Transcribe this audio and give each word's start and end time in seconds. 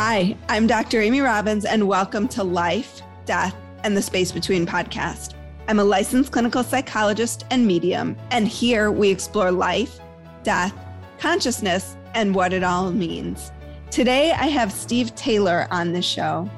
Hi, 0.00 0.36
I'm 0.48 0.66
Dr. 0.66 1.02
Amy 1.02 1.20
Robbins, 1.20 1.64
and 1.64 1.86
welcome 1.88 2.28
to 2.28 2.42
Life, 2.42 3.02
Death, 3.26 3.54
and 3.84 3.96
the 3.96 4.02
Space 4.02 4.32
Between 4.32 4.64
podcast. 4.64 5.34
I'm 5.66 5.78
a 5.78 5.84
licensed 5.84 6.32
clinical 6.32 6.62
psychologist 6.62 7.44
and 7.50 7.66
medium, 7.66 8.16
and 8.30 8.48
here 8.48 8.90
we 8.90 9.10
explore 9.10 9.50
life, 9.50 10.00
death, 10.42 10.72
consciousness, 11.18 11.96
and 12.14 12.34
what 12.34 12.52
it 12.52 12.62
all 12.62 12.90
means. 12.90 13.52
Today, 13.90 14.32
I 14.32 14.46
have 14.46 14.72
Steve 14.72 15.14
Taylor 15.14 15.68
on 15.70 15.92
the 15.92 16.00
show. 16.00 16.48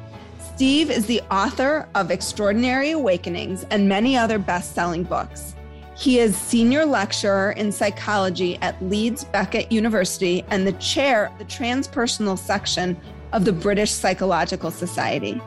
Steve 0.55 0.91
is 0.91 1.07
the 1.07 1.23
author 1.31 1.89
of 1.95 2.11
Extraordinary 2.11 2.93
Awakenings 2.93 3.65
and 3.71 3.89
many 3.89 4.17
other 4.17 4.39
best 4.39 4.75
selling 4.75 5.03
books. 5.03 5.55
He 6.01 6.19
is 6.19 6.35
senior 6.35 6.87
lecturer 6.87 7.51
in 7.53 7.71
psychology 7.71 8.57
at 8.63 8.83
Leeds 8.83 9.25
Beckett 9.25 9.71
University 9.71 10.43
and 10.49 10.67
the 10.67 10.73
chair 10.73 11.27
of 11.27 11.39
the 11.39 11.45
transpersonal 11.45 12.39
section 12.39 12.99
of 13.33 13.45
the 13.45 13.53
British 13.53 13.91
Psychological 13.91 14.71
Society. 14.71 15.43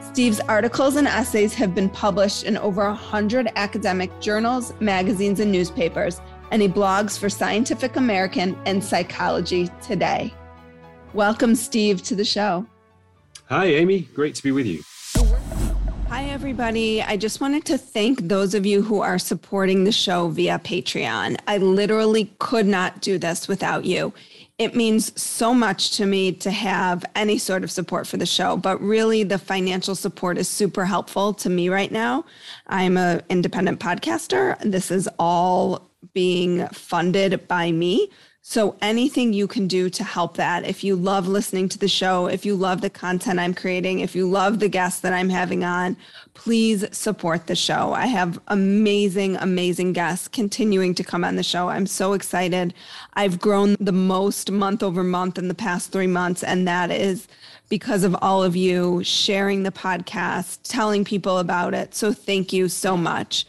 Steve's 0.00 0.38
articles 0.38 0.94
and 0.94 1.08
essays 1.08 1.54
have 1.54 1.74
been 1.74 1.90
published 1.90 2.44
in 2.44 2.56
over 2.56 2.86
100 2.86 3.50
academic 3.56 4.20
journals, 4.20 4.72
magazines, 4.78 5.40
and 5.40 5.50
newspapers, 5.50 6.20
and 6.52 6.62
he 6.62 6.68
blogs 6.68 7.18
for 7.18 7.28
Scientific 7.28 7.96
American 7.96 8.56
and 8.64 8.84
Psychology 8.84 9.68
Today. 9.82 10.32
Welcome, 11.14 11.56
Steve, 11.56 12.00
to 12.04 12.14
the 12.14 12.24
show. 12.24 12.64
Hi, 13.48 13.64
Amy. 13.64 14.02
Great 14.14 14.36
to 14.36 14.42
be 14.44 14.52
with 14.52 14.66
you. 14.66 14.84
Hi, 16.08 16.26
everybody. 16.26 17.02
I 17.02 17.16
just 17.16 17.40
wanted 17.40 17.64
to 17.64 17.76
thank 17.76 18.28
those 18.28 18.54
of 18.54 18.64
you 18.64 18.80
who 18.80 19.00
are 19.00 19.18
supporting 19.18 19.82
the 19.82 19.90
show 19.90 20.28
via 20.28 20.60
Patreon. 20.60 21.36
I 21.48 21.58
literally 21.58 22.32
could 22.38 22.66
not 22.66 23.00
do 23.00 23.18
this 23.18 23.48
without 23.48 23.84
you. 23.84 24.14
It 24.56 24.76
means 24.76 25.20
so 25.20 25.52
much 25.52 25.96
to 25.96 26.06
me 26.06 26.30
to 26.34 26.52
have 26.52 27.04
any 27.16 27.38
sort 27.38 27.64
of 27.64 27.72
support 27.72 28.06
for 28.06 28.18
the 28.18 28.24
show, 28.24 28.56
but 28.56 28.80
really 28.80 29.24
the 29.24 29.36
financial 29.36 29.96
support 29.96 30.38
is 30.38 30.48
super 30.48 30.84
helpful 30.84 31.34
to 31.34 31.50
me 31.50 31.68
right 31.68 31.90
now. 31.90 32.24
I'm 32.68 32.96
an 32.96 33.22
independent 33.28 33.80
podcaster. 33.80 34.56
This 34.60 34.92
is 34.92 35.08
all 35.18 35.90
being 36.14 36.68
funded 36.68 37.48
by 37.48 37.72
me. 37.72 38.10
So 38.48 38.76
anything 38.80 39.32
you 39.32 39.48
can 39.48 39.66
do 39.66 39.90
to 39.90 40.04
help 40.04 40.36
that, 40.36 40.64
if 40.64 40.84
you 40.84 40.94
love 40.94 41.26
listening 41.26 41.68
to 41.70 41.78
the 41.78 41.88
show, 41.88 42.26
if 42.26 42.46
you 42.46 42.54
love 42.54 42.80
the 42.80 42.88
content 42.88 43.40
I'm 43.40 43.52
creating, 43.52 43.98
if 43.98 44.14
you 44.14 44.30
love 44.30 44.60
the 44.60 44.68
guests 44.68 45.00
that 45.00 45.12
I'm 45.12 45.30
having 45.30 45.64
on, 45.64 45.96
please 46.34 46.84
support 46.92 47.48
the 47.48 47.56
show. 47.56 47.92
I 47.92 48.06
have 48.06 48.38
amazing, 48.46 49.34
amazing 49.38 49.94
guests 49.94 50.28
continuing 50.28 50.94
to 50.94 51.02
come 51.02 51.24
on 51.24 51.34
the 51.34 51.42
show. 51.42 51.70
I'm 51.70 51.88
so 51.88 52.12
excited. 52.12 52.72
I've 53.14 53.40
grown 53.40 53.76
the 53.80 53.90
most 53.90 54.52
month 54.52 54.80
over 54.80 55.02
month 55.02 55.38
in 55.38 55.48
the 55.48 55.52
past 55.54 55.90
three 55.90 56.06
months, 56.06 56.44
and 56.44 56.68
that 56.68 56.92
is 56.92 57.26
because 57.68 58.04
of 58.04 58.14
all 58.22 58.44
of 58.44 58.54
you 58.54 59.02
sharing 59.02 59.64
the 59.64 59.72
podcast, 59.72 60.60
telling 60.62 61.04
people 61.04 61.38
about 61.38 61.74
it. 61.74 61.96
So 61.96 62.12
thank 62.12 62.52
you 62.52 62.68
so 62.68 62.96
much. 62.96 63.44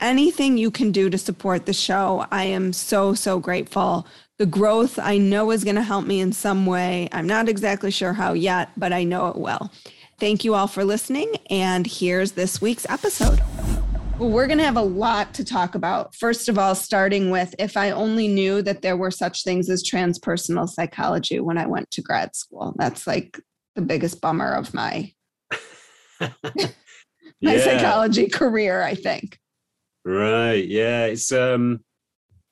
Anything 0.00 0.56
you 0.56 0.70
can 0.70 0.92
do 0.92 1.10
to 1.10 1.18
support 1.18 1.66
the 1.66 1.72
show, 1.72 2.26
I 2.30 2.44
am 2.44 2.72
so, 2.72 3.12
so 3.12 3.40
grateful. 3.40 4.06
The 4.38 4.46
growth 4.46 4.98
I 4.98 5.16
know 5.16 5.50
is 5.50 5.64
going 5.64 5.76
to 5.76 5.82
help 5.82 6.04
me 6.06 6.20
in 6.20 6.32
some 6.32 6.66
way. 6.66 7.08
I'm 7.10 7.26
not 7.26 7.48
exactly 7.48 7.90
sure 7.90 8.12
how 8.12 8.34
yet, 8.34 8.68
but 8.76 8.92
I 8.92 9.02
know 9.02 9.28
it 9.28 9.36
will. 9.36 9.70
Thank 10.20 10.44
you 10.44 10.54
all 10.54 10.66
for 10.66 10.84
listening. 10.84 11.32
And 11.48 11.86
here's 11.86 12.32
this 12.32 12.60
week's 12.60 12.86
episode. 12.88 13.40
Well, 14.18 14.30
we're 14.30 14.46
going 14.46 14.58
to 14.58 14.64
have 14.64 14.76
a 14.76 14.82
lot 14.82 15.32
to 15.34 15.44
talk 15.44 15.74
about. 15.74 16.14
First 16.14 16.50
of 16.50 16.58
all, 16.58 16.74
starting 16.74 17.30
with 17.30 17.54
if 17.58 17.78
I 17.78 17.90
only 17.92 18.28
knew 18.28 18.60
that 18.62 18.82
there 18.82 18.96
were 18.96 19.10
such 19.10 19.42
things 19.42 19.70
as 19.70 19.82
transpersonal 19.82 20.68
psychology 20.68 21.40
when 21.40 21.56
I 21.56 21.66
went 21.66 21.90
to 21.92 22.02
grad 22.02 22.36
school. 22.36 22.74
That's 22.76 23.06
like 23.06 23.40
the 23.74 23.82
biggest 23.82 24.20
bummer 24.20 24.52
of 24.52 24.74
my 24.74 25.12
my 26.20 26.30
Yeah. 27.40 27.58
psychology 27.58 28.28
career, 28.28 28.82
I 28.82 28.94
think. 28.94 29.38
Right. 30.04 30.66
Yeah. 30.66 31.06
It's 31.06 31.32
um, 31.32 31.80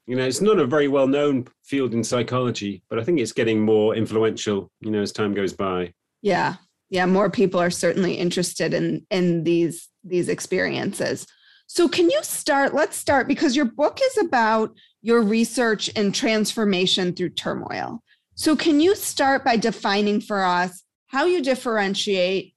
you 0.06 0.16
know, 0.16 0.24
it's 0.24 0.40
not 0.40 0.58
a 0.58 0.66
very 0.66 0.88
well 0.88 1.06
known 1.06 1.46
field 1.64 1.94
in 1.94 2.04
psychology, 2.04 2.82
but 2.88 2.98
I 2.98 3.04
think 3.04 3.20
it's 3.20 3.32
getting 3.32 3.60
more 3.60 3.94
influential. 3.94 4.70
You 4.80 4.90
know, 4.90 5.00
as 5.00 5.12
time 5.12 5.34
goes 5.34 5.52
by. 5.52 5.92
Yeah. 6.22 6.56
Yeah, 6.90 7.06
more 7.06 7.30
people 7.30 7.60
are 7.60 7.70
certainly 7.70 8.14
interested 8.14 8.74
in 8.74 9.06
in 9.10 9.44
these 9.44 9.88
these 10.04 10.28
experiences. 10.28 11.26
So 11.66 11.88
can 11.88 12.10
you 12.10 12.22
start 12.22 12.74
let's 12.74 12.96
start 12.96 13.26
because 13.26 13.56
your 13.56 13.64
book 13.64 13.98
is 14.02 14.18
about 14.18 14.74
your 15.00 15.22
research 15.22 15.88
in 15.90 16.12
transformation 16.12 17.14
through 17.14 17.30
turmoil. 17.30 18.02
So 18.36 18.56
can 18.56 18.80
you 18.80 18.96
start 18.96 19.44
by 19.44 19.56
defining 19.56 20.20
for 20.20 20.42
us 20.42 20.82
how 21.08 21.24
you 21.26 21.42
differentiate 21.42 22.54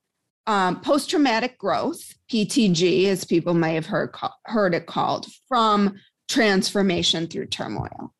um, 0.48 0.80
post-traumatic 0.80 1.58
growth, 1.58 2.02
PTG, 2.32 3.06
as 3.08 3.26
people 3.26 3.54
may 3.54 3.76
have 3.76 3.86
heard 3.86 4.16
heard 4.46 4.74
it 4.74 4.86
called, 4.86 5.28
from 5.48 5.96
transformation 6.28 7.28
through 7.28 7.48
turmoil? 7.48 8.14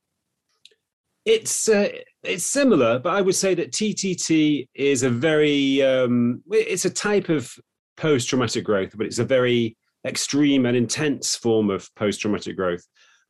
It's 1.26 1.68
uh, 1.68 1.90
it's 2.24 2.46
similar, 2.46 3.00
but 3.00 3.14
I 3.14 3.22
would 3.22 3.36
say 3.36 3.54
that 3.56 3.72
TTT 3.72 4.70
is 4.74 5.04
a 5.04 5.10
very 5.10 5.82
um, 5.82 6.42
it's 6.50 6.86
a 6.86 6.90
type 6.90 7.30
of 7.30 7.54
post 7.98 8.30
traumatic 8.30 8.64
growth, 8.64 8.92
but 8.96 9.06
it's 9.06 9.20
a 9.20 9.26
very 9.26 9.76
extreme 10.06 10.66
and 10.66 10.78
intense 10.78 11.36
form 11.36 11.70
of 11.70 11.94
post 11.96 12.22
traumatic 12.22 12.56
growth. 12.56 12.86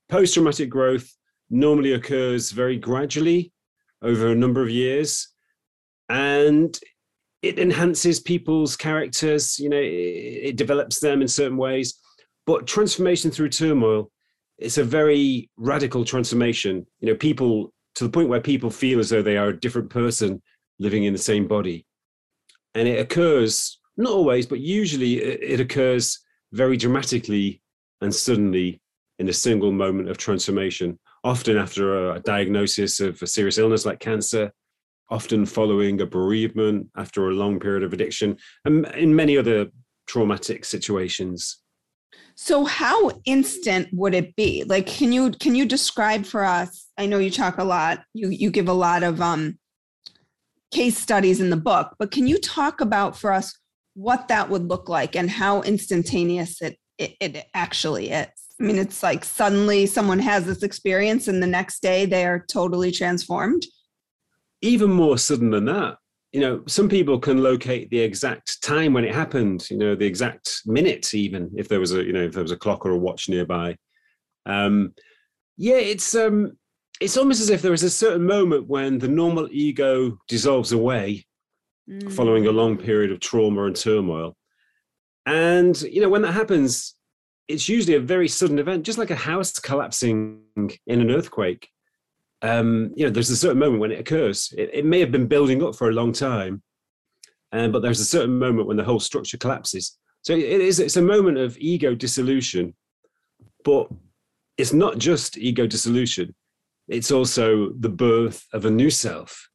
Post 0.09 0.35
traumatic 0.35 0.69
growth 0.69 1.09
normally 1.49 1.93
occurs 1.93 2.51
very 2.51 2.77
gradually 2.77 3.51
over 4.03 4.27
a 4.27 4.35
number 4.35 4.61
of 4.61 4.69
years, 4.69 5.29
and 6.07 6.77
it 7.41 7.57
enhances 7.57 8.19
people's 8.19 8.75
characters. 8.75 9.57
You 9.57 9.69
know, 9.69 9.77
it, 9.77 10.49
it 10.49 10.55
develops 10.55 10.99
them 10.99 11.21
in 11.21 11.27
certain 11.27 11.57
ways. 11.57 11.99
But 12.45 12.67
transformation 12.67 13.31
through 13.31 13.49
turmoil 13.49 14.11
it's 14.57 14.77
a 14.77 14.83
very 14.83 15.49
radical 15.57 16.03
transformation. 16.03 16.85
You 16.99 17.09
know, 17.09 17.15
people 17.15 17.73
to 17.95 18.03
the 18.03 18.09
point 18.09 18.29
where 18.29 18.41
people 18.41 18.69
feel 18.69 18.99
as 18.99 19.09
though 19.09 19.21
they 19.21 19.37
are 19.37 19.49
a 19.49 19.59
different 19.59 19.89
person 19.89 20.41
living 20.79 21.05
in 21.05 21.13
the 21.13 21.19
same 21.19 21.47
body. 21.47 21.85
And 22.75 22.87
it 22.87 22.99
occurs, 22.99 23.79
not 23.97 24.11
always, 24.11 24.45
but 24.45 24.59
usually 24.59 25.15
it 25.15 25.59
occurs 25.59 26.19
very 26.51 26.77
dramatically 26.77 27.61
and 28.01 28.13
suddenly 28.13 28.79
in 29.17 29.29
a 29.29 29.33
single 29.33 29.71
moment 29.71 30.09
of 30.09 30.17
transformation, 30.17 30.99
often 31.23 31.57
after 31.57 32.11
a 32.11 32.19
diagnosis 32.19 32.99
of 32.99 33.19
a 33.21 33.27
serious 33.27 33.57
illness 33.57 33.85
like 33.85 33.99
cancer, 33.99 34.51
often 35.09 35.45
following 35.45 35.99
a 36.01 36.05
bereavement 36.05 36.87
after 36.97 37.29
a 37.29 37.33
long 37.33 37.59
period 37.59 37.83
of 37.83 37.93
addiction, 37.93 38.37
and 38.65 38.85
in 38.89 39.15
many 39.15 39.37
other 39.37 39.65
traumatic 40.05 40.65
situations. 40.65 41.57
So 42.39 42.65
how 42.65 43.09
instant 43.25 43.89
would 43.91 44.13
it 44.13 44.35
be? 44.35 44.63
Like 44.63 44.85
can 44.85 45.11
you 45.11 45.31
can 45.31 45.55
you 45.55 45.65
describe 45.65 46.23
for 46.23 46.45
us? 46.45 46.87
I 46.95 47.07
know 47.07 47.17
you 47.17 47.31
talk 47.31 47.57
a 47.57 47.63
lot, 47.63 48.03
you 48.13 48.29
you 48.29 48.51
give 48.51 48.69
a 48.69 48.73
lot 48.73 49.01
of 49.01 49.19
um 49.19 49.57
case 50.71 50.99
studies 50.99 51.41
in 51.41 51.49
the 51.49 51.57
book, 51.57 51.95
but 51.97 52.11
can 52.11 52.27
you 52.27 52.37
talk 52.37 52.79
about 52.79 53.17
for 53.17 53.33
us 53.33 53.57
what 53.95 54.27
that 54.27 54.51
would 54.51 54.69
look 54.69 54.87
like 54.87 55.15
and 55.15 55.31
how 55.31 55.63
instantaneous 55.63 56.61
it 56.61 56.77
it, 56.99 57.15
it 57.19 57.45
actually 57.55 58.11
is? 58.11 58.27
I 58.59 58.63
mean, 58.63 58.77
it's 58.77 59.01
like 59.01 59.25
suddenly 59.25 59.87
someone 59.87 60.19
has 60.19 60.45
this 60.45 60.61
experience 60.61 61.27
and 61.27 61.41
the 61.41 61.47
next 61.47 61.81
day 61.81 62.05
they 62.05 62.23
are 62.23 62.45
totally 62.47 62.91
transformed. 62.91 63.63
Even 64.61 64.91
more 64.91 65.17
sudden 65.17 65.49
than 65.49 65.65
that 65.65 65.97
you 66.37 66.43
know, 66.43 66.61
some 66.67 66.87
people 66.87 67.17
can 67.17 67.41
locate 67.41 67.89
the 67.89 67.99
exact 67.99 68.61
time 68.61 68.93
when 68.93 69.03
it 69.03 69.11
happened, 69.11 69.67
you 69.71 69.77
know, 69.77 69.95
the 69.95 70.05
exact 70.05 70.61
minute, 70.67 71.15
even 71.15 71.49
if 71.57 71.67
there 71.67 71.79
was 71.79 71.93
a, 71.93 72.03
you 72.03 72.13
know, 72.13 72.21
if 72.21 72.33
there 72.33 72.43
was 72.43 72.51
a 72.51 72.57
clock 72.57 72.85
or 72.85 72.91
a 72.91 72.97
watch 72.97 73.27
nearby. 73.27 73.75
Um, 74.45 74.93
yeah, 75.57 75.77
it's 75.77 76.13
um, 76.13 76.51
it's 77.01 77.17
almost 77.17 77.41
as 77.41 77.49
if 77.49 77.63
there 77.63 77.73
is 77.73 77.81
a 77.81 77.89
certain 77.89 78.23
moment 78.23 78.67
when 78.67 78.99
the 78.99 79.07
normal 79.07 79.47
ego 79.49 80.19
dissolves 80.27 80.73
away, 80.73 81.25
mm. 81.89 82.11
following 82.11 82.45
a 82.45 82.51
long 82.51 82.77
period 82.77 83.11
of 83.11 83.19
trauma 83.19 83.63
and 83.63 83.75
turmoil. 83.75 84.37
And 85.25 85.81
you 85.81 86.01
know, 86.01 86.09
when 86.09 86.21
that 86.21 86.33
happens, 86.33 86.93
it's 87.47 87.67
usually 87.67 87.95
a 87.95 87.99
very 87.99 88.27
sudden 88.27 88.59
event, 88.59 88.85
just 88.85 88.99
like 88.99 89.09
a 89.09 89.15
house 89.15 89.57
collapsing 89.57 90.41
in 90.55 91.01
an 91.01 91.09
earthquake 91.09 91.67
um, 92.41 92.91
you 92.95 93.05
know, 93.05 93.11
there's 93.11 93.29
a 93.29 93.37
certain 93.37 93.59
moment 93.59 93.81
when 93.81 93.91
it 93.91 93.99
occurs. 93.99 94.53
It, 94.57 94.69
it 94.73 94.85
may 94.85 94.99
have 94.99 95.11
been 95.11 95.27
building 95.27 95.63
up 95.63 95.75
for 95.75 95.89
a 95.89 95.93
long 95.93 96.11
time, 96.11 96.61
um, 97.51 97.71
but 97.71 97.81
there's 97.81 97.99
a 97.99 98.05
certain 98.05 98.37
moment 98.37 98.67
when 98.67 98.77
the 98.77 98.83
whole 98.83 98.99
structure 98.99 99.37
collapses. 99.37 99.97
So 100.21 100.33
it 100.33 100.61
is 100.61 100.79
it's 100.79 100.97
a 100.97 101.01
moment 101.01 101.37
of 101.37 101.57
ego 101.57 101.95
dissolution, 101.95 102.75
but 103.63 103.87
it's 104.57 104.73
not 104.73 104.97
just 104.97 105.37
ego 105.37 105.65
dissolution. 105.65 106.35
It's 106.87 107.11
also 107.11 107.71
the 107.79 107.89
birth 107.89 108.45
of 108.53 108.65
a 108.65 108.71
new 108.71 108.89
self. 108.89 109.49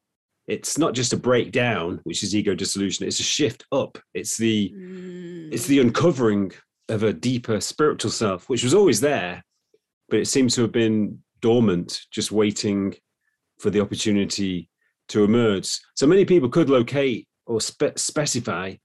It's 0.47 0.77
not 0.77 0.93
just 0.93 1.13
a 1.13 1.17
breakdown, 1.17 1.99
which 2.03 2.21
is 2.21 2.35
ego 2.35 2.53
dissolution. 2.53 3.07
It's 3.07 3.19
a 3.19 3.23
shift 3.23 3.65
up. 3.71 3.97
It's 4.13 4.35
the 4.35 4.73
mm. 4.75 5.53
it's 5.53 5.67
the 5.67 5.79
uncovering 5.79 6.51
of 6.89 7.03
a 7.03 7.13
deeper 7.13 7.61
spiritual 7.61 8.11
self, 8.11 8.49
which 8.49 8.63
was 8.63 8.73
always 8.73 8.99
there, 8.99 9.43
but 10.09 10.19
it 10.19 10.27
seems 10.27 10.55
to 10.55 10.63
have 10.63 10.71
been 10.71 11.19
dormant, 11.43 12.01
just 12.09 12.31
waiting 12.31 12.95
for 13.59 13.69
the 13.69 13.81
opportunity 13.81 14.69
to 15.09 15.23
emerge. 15.23 15.77
So 15.93 16.07
many 16.07 16.25
people 16.25 16.49
could 16.49 16.69
locate 16.69 17.27
or 17.45 17.61
spe- 17.61 17.97
specify 17.97 18.75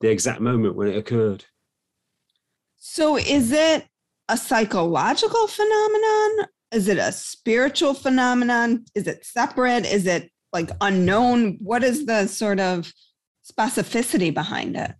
the 0.00 0.08
exact 0.08 0.40
moment 0.40 0.74
when 0.74 0.88
it 0.88 0.96
occurred. 0.96 1.44
So, 2.78 3.16
is 3.16 3.52
it 3.52 3.86
a 4.28 4.36
psychological 4.36 5.46
phenomenon? 5.46 6.48
Is 6.72 6.88
it 6.88 6.98
a 6.98 7.12
spiritual 7.12 7.94
phenomenon? 7.94 8.84
Is 8.94 9.06
it 9.06 9.24
separate? 9.24 9.86
Is 9.86 10.06
it 10.06 10.30
like 10.52 10.70
unknown? 10.80 11.58
What 11.60 11.84
is 11.84 12.06
the 12.06 12.26
sort 12.26 12.60
of 12.60 12.92
specificity 13.48 14.32
behind 14.32 14.76
it? 14.76 14.92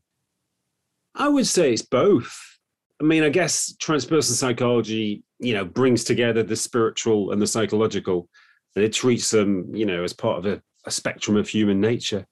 I 1.14 1.28
would 1.28 1.46
say 1.46 1.72
it's 1.72 1.82
both. 1.82 2.58
I 3.00 3.04
mean, 3.04 3.22
I 3.22 3.30
guess 3.30 3.74
transpersonal 3.82 4.34
psychology 4.34 5.22
you 5.38 5.54
know 5.54 5.64
brings 5.64 6.04
together 6.04 6.42
the 6.42 6.56
spiritual 6.56 7.32
and 7.32 7.40
the 7.40 7.46
psychological 7.46 8.28
and 8.74 8.84
it 8.84 8.92
treats 8.92 9.30
them 9.30 9.74
you 9.74 9.86
know 9.86 10.04
as 10.04 10.12
part 10.12 10.38
of 10.38 10.46
a, 10.46 10.62
a 10.86 10.90
spectrum 10.90 11.36
of 11.36 11.48
human 11.48 11.80
nature. 11.80 12.26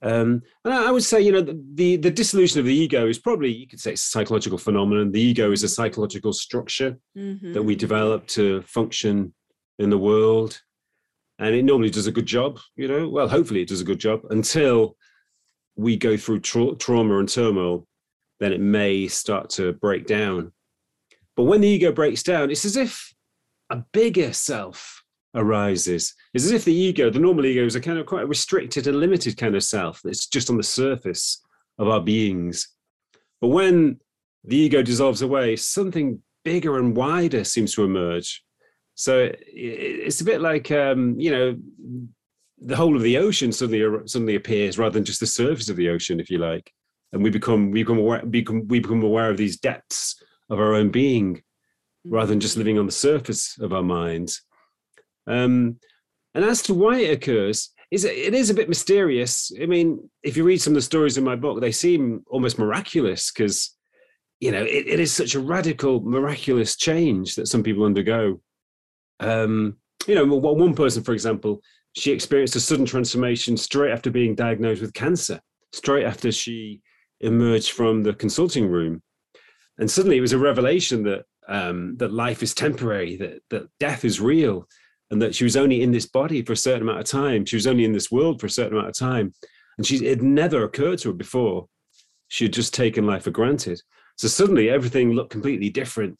Um, 0.00 0.42
and 0.64 0.72
I, 0.72 0.92
would 0.92 1.02
say 1.02 1.20
you 1.20 1.32
know 1.32 1.40
the, 1.40 1.60
the, 1.74 1.96
the 1.96 2.10
dissolution 2.10 2.60
of 2.60 2.66
the 2.66 2.74
ego 2.74 3.08
is 3.08 3.18
probably 3.18 3.50
you 3.50 3.66
could 3.66 3.80
say 3.80 3.92
it's 3.92 4.04
a 4.04 4.10
psychological 4.10 4.58
phenomenon. 4.58 5.10
The 5.10 5.20
ego 5.20 5.50
is 5.50 5.64
a 5.64 5.68
psychological 5.68 6.32
structure 6.32 6.96
mm-hmm. 7.16 7.52
that 7.52 7.64
we 7.64 7.74
develop 7.74 8.26
to 8.28 8.62
function 8.62 9.34
in 9.80 9.90
the 9.90 9.98
world. 9.98 10.60
And 11.40 11.54
it 11.54 11.64
normally 11.64 11.90
does 11.90 12.06
a 12.06 12.12
good 12.12 12.26
job 12.26 12.58
you 12.76 12.88
know 12.88 13.08
well 13.08 13.28
hopefully 13.28 13.62
it 13.62 13.68
does 13.68 13.80
a 13.80 13.84
good 13.84 14.00
job 14.00 14.20
until 14.30 14.96
we 15.76 15.96
go 15.96 16.16
through 16.16 16.40
tra- 16.40 16.74
trauma 16.74 17.18
and 17.18 17.28
turmoil 17.28 17.86
then 18.40 18.52
it 18.52 18.60
may 18.60 19.06
start 19.06 19.50
to 19.50 19.72
break 19.74 20.06
down 20.06 20.52
but 21.38 21.44
when 21.44 21.60
the 21.60 21.68
ego 21.68 21.92
breaks 21.92 22.24
down, 22.24 22.50
it's 22.50 22.64
as 22.64 22.76
if 22.76 23.14
a 23.70 23.76
bigger 23.92 24.32
self 24.32 25.04
arises. 25.36 26.16
It's 26.34 26.44
as 26.44 26.50
if 26.50 26.64
the 26.64 26.74
ego, 26.74 27.10
the 27.10 27.20
normal 27.20 27.46
ego, 27.46 27.64
is 27.64 27.76
a 27.76 27.80
kind 27.80 27.96
of 27.96 28.06
quite 28.06 28.24
a 28.24 28.26
restricted 28.26 28.88
and 28.88 28.98
limited 28.98 29.36
kind 29.36 29.54
of 29.54 29.62
self 29.62 30.00
that's 30.02 30.26
just 30.26 30.50
on 30.50 30.56
the 30.56 30.64
surface 30.64 31.40
of 31.78 31.86
our 31.86 32.00
beings. 32.00 32.68
But 33.40 33.48
when 33.48 34.00
the 34.42 34.56
ego 34.56 34.82
dissolves 34.82 35.22
away, 35.22 35.54
something 35.54 36.20
bigger 36.44 36.76
and 36.76 36.96
wider 36.96 37.44
seems 37.44 37.72
to 37.74 37.84
emerge. 37.84 38.42
So 38.96 39.30
it's 39.46 40.20
a 40.20 40.24
bit 40.24 40.40
like, 40.40 40.72
um, 40.72 41.20
you 41.20 41.30
know, 41.30 41.56
the 42.60 42.74
whole 42.74 42.96
of 42.96 43.02
the 43.02 43.16
ocean 43.16 43.52
suddenly 43.52 44.08
suddenly 44.08 44.34
appears 44.34 44.76
rather 44.76 44.94
than 44.94 45.04
just 45.04 45.20
the 45.20 45.26
surface 45.28 45.68
of 45.68 45.76
the 45.76 45.88
ocean, 45.88 46.18
if 46.18 46.30
you 46.30 46.38
like, 46.38 46.72
and 47.12 47.22
we 47.22 47.30
become 47.30 47.70
we 47.70 47.84
become 47.84 47.98
aware, 47.98 48.26
become, 48.26 48.66
we 48.66 48.80
become 48.80 49.04
aware 49.04 49.30
of 49.30 49.36
these 49.36 49.56
depths 49.56 50.20
of 50.50 50.58
our 50.58 50.74
own 50.74 50.90
being 50.90 51.42
rather 52.04 52.28
than 52.28 52.40
just 52.40 52.56
living 52.56 52.78
on 52.78 52.86
the 52.86 52.92
surface 52.92 53.58
of 53.58 53.72
our 53.72 53.82
minds. 53.82 54.42
Um, 55.26 55.78
and 56.34 56.44
as 56.44 56.62
to 56.62 56.74
why 56.74 57.00
it 57.00 57.12
occurs, 57.12 57.70
is 57.90 58.04
it 58.04 58.34
is 58.34 58.50
a 58.50 58.54
bit 58.54 58.68
mysterious. 58.68 59.50
I 59.60 59.66
mean, 59.66 60.10
if 60.22 60.36
you 60.36 60.44
read 60.44 60.60
some 60.60 60.72
of 60.72 60.76
the 60.76 60.82
stories 60.82 61.16
in 61.16 61.24
my 61.24 61.36
book, 61.36 61.60
they 61.60 61.72
seem 61.72 62.22
almost 62.26 62.58
miraculous 62.58 63.32
because, 63.32 63.74
you 64.40 64.52
know, 64.52 64.62
it, 64.62 64.86
it 64.86 65.00
is 65.00 65.12
such 65.12 65.34
a 65.34 65.40
radical, 65.40 66.00
miraculous 66.00 66.76
change 66.76 67.34
that 67.36 67.48
some 67.48 67.62
people 67.62 67.84
undergo. 67.84 68.40
Um, 69.20 69.78
you 70.06 70.14
know, 70.14 70.26
one 70.26 70.74
person, 70.74 71.02
for 71.02 71.12
example, 71.12 71.62
she 71.96 72.12
experienced 72.12 72.56
a 72.56 72.60
sudden 72.60 72.84
transformation 72.84 73.56
straight 73.56 73.90
after 73.90 74.10
being 74.10 74.34
diagnosed 74.34 74.82
with 74.82 74.92
cancer, 74.92 75.40
straight 75.72 76.04
after 76.04 76.30
she 76.30 76.82
emerged 77.20 77.72
from 77.72 78.02
the 78.02 78.14
consulting 78.14 78.68
room 78.68 79.02
and 79.78 79.90
suddenly 79.90 80.18
it 80.18 80.22
was 80.22 80.32
a 80.32 80.38
revelation 80.38 81.02
that 81.04 81.24
um, 81.48 81.96
that 81.96 82.12
life 82.12 82.42
is 82.42 82.54
temporary, 82.54 83.16
that 83.16 83.40
that 83.50 83.68
death 83.80 84.04
is 84.04 84.20
real, 84.20 84.68
and 85.10 85.22
that 85.22 85.34
she 85.34 85.44
was 85.44 85.56
only 85.56 85.82
in 85.82 85.92
this 85.92 86.06
body 86.06 86.42
for 86.42 86.52
a 86.52 86.56
certain 86.56 86.82
amount 86.82 87.00
of 87.00 87.06
time. 87.06 87.44
She 87.44 87.56
was 87.56 87.66
only 87.66 87.84
in 87.84 87.92
this 87.92 88.10
world 88.10 88.40
for 88.40 88.46
a 88.46 88.50
certain 88.50 88.74
amount 88.74 88.90
of 88.90 88.98
time, 88.98 89.32
and 89.76 89.86
she 89.86 90.04
it 90.04 90.22
never 90.22 90.64
occurred 90.64 90.98
to 91.00 91.08
her 91.08 91.14
before. 91.14 91.68
She 92.28 92.44
had 92.44 92.52
just 92.52 92.74
taken 92.74 93.06
life 93.06 93.24
for 93.24 93.30
granted. 93.30 93.80
So 94.16 94.28
suddenly 94.28 94.68
everything 94.68 95.12
looked 95.12 95.30
completely 95.30 95.70
different. 95.70 96.18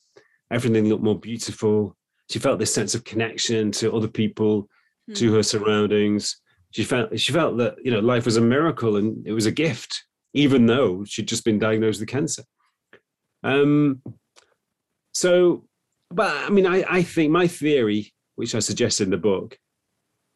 Everything 0.51 0.89
looked 0.89 1.03
more 1.03 1.19
beautiful. 1.19 1.97
She 2.31 2.39
felt 2.39 2.59
this 2.59 2.73
sense 2.73 2.95
of 2.95 3.05
connection 3.05 3.73
to 3.73 3.93
other 3.93 4.09
people, 4.09 4.69
mm. 5.11 5.17
to 5.17 5.35
her 5.35 5.43
surroundings. 5.43 6.41
She 6.71 6.85
felt 6.85 7.19
she 7.19 7.33
felt 7.33 7.59
that 7.59 7.75
you 7.83 7.91
know 7.91 8.01
life 8.01 8.25
was 8.25 8.37
a 8.37 8.41
miracle 8.41 8.97
and 8.97 9.27
it 9.27 9.33
was 9.33 9.47
a 9.47 9.53
gift, 9.53 10.05
even 10.33 10.67
though 10.67 11.05
she'd 11.05 11.29
just 11.29 11.45
been 11.45 11.59
diagnosed 11.59 12.01
with 12.01 12.09
cancer. 12.09 12.45
Um, 13.43 14.03
so, 15.15 15.65
but 16.11 16.35
I 16.37 16.51
mean, 16.51 16.67
I, 16.67 16.85
I 16.89 17.03
think 17.03 17.31
my 17.31 17.47
theory, 17.47 18.13
which 18.37 18.55
I 18.55 18.61
suggest 18.61 19.01
in 19.01 19.11
the 19.11 19.17
book, 19.17 19.59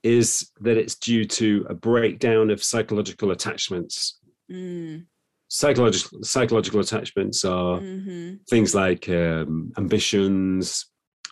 is 0.03 0.51
that 0.61 0.77
it's 0.77 0.97
due 0.97 1.25
to 1.25 1.67
a 1.69 1.75
breakdown 1.75 2.51
of 2.51 2.63
psychological 2.63 3.31
attachments. 3.31 4.19
Mm. 4.51 5.07
Psychological 5.49 6.23
psychological 6.23 6.81
attachments 6.81 7.45
are 7.45 7.79
mm-hmm. 7.79 8.37
things 8.49 8.75
like 8.75 9.09
um, 9.09 9.71
ambitions, 9.77 10.87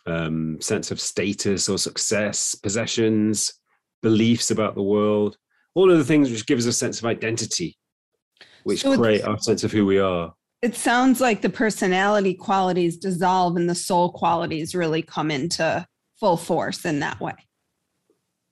um, 0.06 0.60
sense 0.60 0.90
of 0.90 1.00
status 1.00 1.68
or 1.68 1.78
success, 1.78 2.54
possessions, 2.54 3.52
beliefs 4.02 4.50
about 4.50 4.74
the 4.74 4.82
world, 4.82 5.36
all 5.74 5.90
of 5.90 5.98
the 5.98 6.04
things 6.04 6.30
which 6.30 6.46
give 6.46 6.58
us 6.58 6.66
a 6.66 6.72
sense 6.72 6.98
of 6.98 7.06
identity, 7.06 7.78
which 8.64 8.82
so 8.82 8.96
create 8.96 9.24
our 9.24 9.38
sense 9.38 9.64
of 9.64 9.72
who 9.72 9.86
we 9.86 9.98
are 9.98 10.34
it 10.62 10.76
sounds 10.76 11.20
like 11.20 11.40
the 11.40 11.50
personality 11.50 12.34
qualities 12.34 12.96
dissolve 12.96 13.56
and 13.56 13.68
the 13.68 13.74
soul 13.74 14.12
qualities 14.12 14.74
really 14.74 15.02
come 15.02 15.30
into 15.30 15.86
full 16.18 16.36
force 16.36 16.84
in 16.84 17.00
that 17.00 17.20
way. 17.20 17.34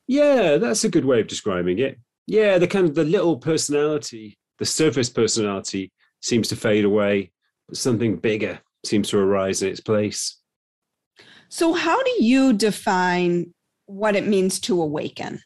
Yeah, 0.06 0.56
that's 0.56 0.84
a 0.84 0.88
good 0.88 1.04
way 1.04 1.20
of 1.20 1.26
describing 1.26 1.78
it. 1.78 1.98
Yeah, 2.26 2.56
the 2.58 2.66
kind 2.66 2.86
of 2.86 2.94
the 2.94 3.04
little 3.04 3.36
personality, 3.36 4.38
the 4.58 4.64
surface 4.64 5.10
personality 5.10 5.92
seems 6.22 6.48
to 6.48 6.56
fade 6.56 6.84
away, 6.84 7.30
but 7.68 7.76
something 7.76 8.16
bigger 8.16 8.58
seems 8.84 9.10
to 9.10 9.18
arise 9.18 9.62
in 9.62 9.68
its 9.68 9.80
place. 9.80 10.38
So, 11.50 11.74
how 11.74 12.02
do 12.02 12.22
you 12.22 12.52
define 12.54 13.52
what 13.86 14.16
it 14.16 14.26
means 14.26 14.60
to 14.60 14.80
awaken? 14.80 15.40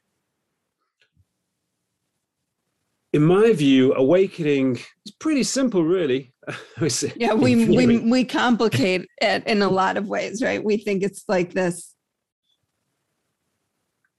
In 3.13 3.23
my 3.23 3.53
view, 3.53 3.95
awakening 3.95 4.77
is 5.05 5.13
pretty 5.19 5.43
simple, 5.43 5.85
really. 5.85 6.33
yeah, 7.17 7.35
we, 7.35 7.67
we 7.67 7.99
we 7.99 8.25
complicate 8.25 9.07
it 9.21 9.47
in 9.47 9.63
a 9.63 9.69
lot 9.69 9.97
of 9.97 10.09
ways, 10.09 10.43
right? 10.43 10.65
We 10.65 10.79
think 10.79 11.03
it's 11.03 11.25
like 11.29 11.53
this, 11.53 11.95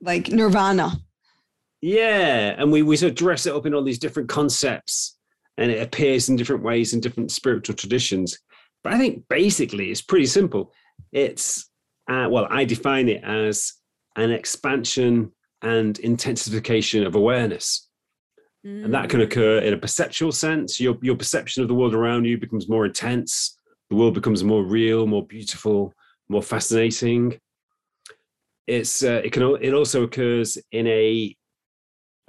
like 0.01 0.29
nirvana. 0.29 0.93
Yeah, 1.81 2.55
and 2.57 2.71
we 2.71 2.81
we 2.81 2.95
sort 2.95 3.09
of 3.11 3.15
dress 3.15 3.45
it 3.45 3.53
up 3.53 3.65
in 3.65 3.73
all 3.73 3.83
these 3.83 3.99
different 3.99 4.29
concepts, 4.29 5.17
and 5.57 5.71
it 5.71 5.81
appears 5.81 6.29
in 6.29 6.35
different 6.35 6.63
ways 6.63 6.93
in 6.93 7.01
different 7.01 7.31
spiritual 7.31 7.75
traditions. 7.75 8.39
But 8.83 8.93
I 8.93 8.99
think 8.99 9.23
basically 9.27 9.91
it's 9.91 10.01
pretty 10.01 10.27
simple. 10.27 10.71
It's 11.11 11.69
uh, 12.09 12.27
well, 12.29 12.47
I 12.49 12.63
define 12.63 13.09
it 13.09 13.23
as 13.23 13.73
an 14.15 14.31
expansion 14.31 15.31
and 15.61 15.97
intensification 15.99 17.05
of 17.05 17.15
awareness. 17.15 17.89
Mm. 18.65 18.85
And 18.85 18.93
that 18.93 19.09
can 19.09 19.21
occur 19.21 19.59
in 19.59 19.73
a 19.73 19.77
perceptual 19.77 20.31
sense. 20.31 20.79
Your, 20.79 20.97
your 21.01 21.15
perception 21.15 21.61
of 21.61 21.67
the 21.67 21.73
world 21.73 21.93
around 21.93 22.25
you 22.25 22.37
becomes 22.37 22.69
more 22.69 22.85
intense. 22.85 23.57
The 23.89 23.95
world 23.95 24.13
becomes 24.13 24.43
more 24.43 24.63
real, 24.63 25.05
more 25.05 25.25
beautiful, 25.25 25.93
more 26.29 26.41
fascinating. 26.41 27.39
It's 28.65 29.03
uh, 29.03 29.21
it 29.25 29.33
can 29.33 29.43
it 29.61 29.73
also 29.73 30.03
occurs 30.03 30.57
in 30.71 30.87
a 30.87 31.35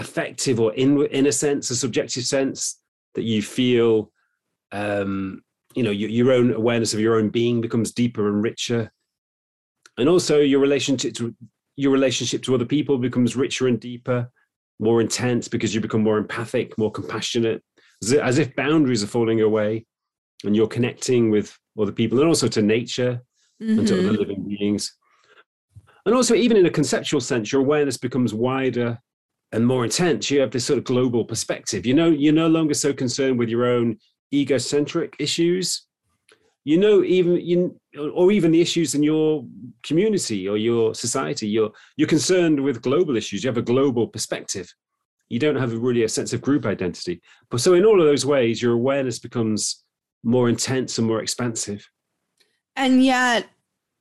effective 0.00 0.58
or 0.58 0.74
in 0.74 1.00
in 1.06 1.26
a 1.26 1.32
sense, 1.32 1.70
a 1.70 1.76
subjective 1.76 2.24
sense 2.24 2.80
that 3.14 3.22
you 3.22 3.40
feel, 3.40 4.10
um, 4.72 5.42
you 5.76 5.84
know, 5.84 5.92
your, 5.92 6.10
your 6.10 6.32
own 6.32 6.52
awareness 6.52 6.92
of 6.92 6.98
your 6.98 7.16
own 7.16 7.28
being 7.28 7.60
becomes 7.60 7.92
deeper 7.92 8.28
and 8.28 8.42
richer 8.42 8.90
and 9.98 10.08
also 10.08 10.40
your 10.40 10.60
relationship 10.60 11.14
to 11.14 11.34
your 11.76 11.92
relationship 11.92 12.42
to 12.42 12.54
other 12.54 12.64
people 12.64 12.98
becomes 12.98 13.36
richer 13.36 13.66
and 13.66 13.80
deeper 13.80 14.30
more 14.80 15.00
intense 15.00 15.48
because 15.48 15.74
you 15.74 15.80
become 15.80 16.02
more 16.02 16.18
empathic 16.18 16.76
more 16.78 16.90
compassionate 16.90 17.62
as 18.22 18.38
if 18.38 18.54
boundaries 18.56 19.02
are 19.02 19.08
falling 19.08 19.40
away 19.40 19.84
and 20.44 20.54
you're 20.54 20.66
connecting 20.66 21.30
with 21.30 21.56
other 21.80 21.92
people 21.92 22.18
and 22.18 22.28
also 22.28 22.48
to 22.48 22.62
nature 22.62 23.20
mm-hmm. 23.62 23.78
and 23.78 23.88
to 23.88 23.94
other 23.94 24.08
mm-hmm. 24.08 24.16
living 24.16 24.48
beings 24.48 24.96
and 26.06 26.14
also 26.14 26.34
even 26.34 26.56
in 26.56 26.66
a 26.66 26.70
conceptual 26.70 27.20
sense 27.20 27.52
your 27.52 27.62
awareness 27.62 27.96
becomes 27.96 28.34
wider 28.34 28.98
and 29.52 29.66
more 29.66 29.84
intense 29.84 30.30
you 30.30 30.40
have 30.40 30.50
this 30.50 30.64
sort 30.64 30.78
of 30.78 30.84
global 30.84 31.24
perspective 31.24 31.86
you 31.86 31.94
know 31.94 32.10
you're 32.10 32.32
no 32.32 32.48
longer 32.48 32.74
so 32.74 32.92
concerned 32.92 33.38
with 33.38 33.48
your 33.48 33.64
own 33.64 33.96
egocentric 34.32 35.14
issues 35.18 35.86
you 36.64 36.76
know 36.76 37.02
even 37.04 37.36
you 37.36 37.78
or 37.98 38.32
even 38.32 38.50
the 38.50 38.60
issues 38.60 38.94
in 38.94 39.02
your 39.02 39.44
community 39.82 40.48
or 40.48 40.56
your 40.56 40.94
society 40.94 41.48
you're 41.48 41.70
you're 41.96 42.08
concerned 42.08 42.60
with 42.60 42.82
global 42.82 43.16
issues. 43.16 43.44
You 43.44 43.48
have 43.48 43.58
a 43.58 43.62
global 43.62 44.08
perspective. 44.08 44.72
You 45.28 45.38
don't 45.38 45.56
have 45.56 45.72
really 45.72 46.04
a 46.04 46.08
sense 46.08 46.32
of 46.32 46.40
group 46.40 46.66
identity. 46.66 47.22
But 47.50 47.60
so 47.60 47.74
in 47.74 47.84
all 47.84 48.00
of 48.00 48.06
those 48.06 48.26
ways 48.26 48.60
your 48.60 48.72
awareness 48.72 49.18
becomes 49.18 49.84
more 50.22 50.48
intense 50.48 50.98
and 50.98 51.06
more 51.06 51.22
expansive. 51.22 51.88
And 52.76 53.04
yet 53.04 53.46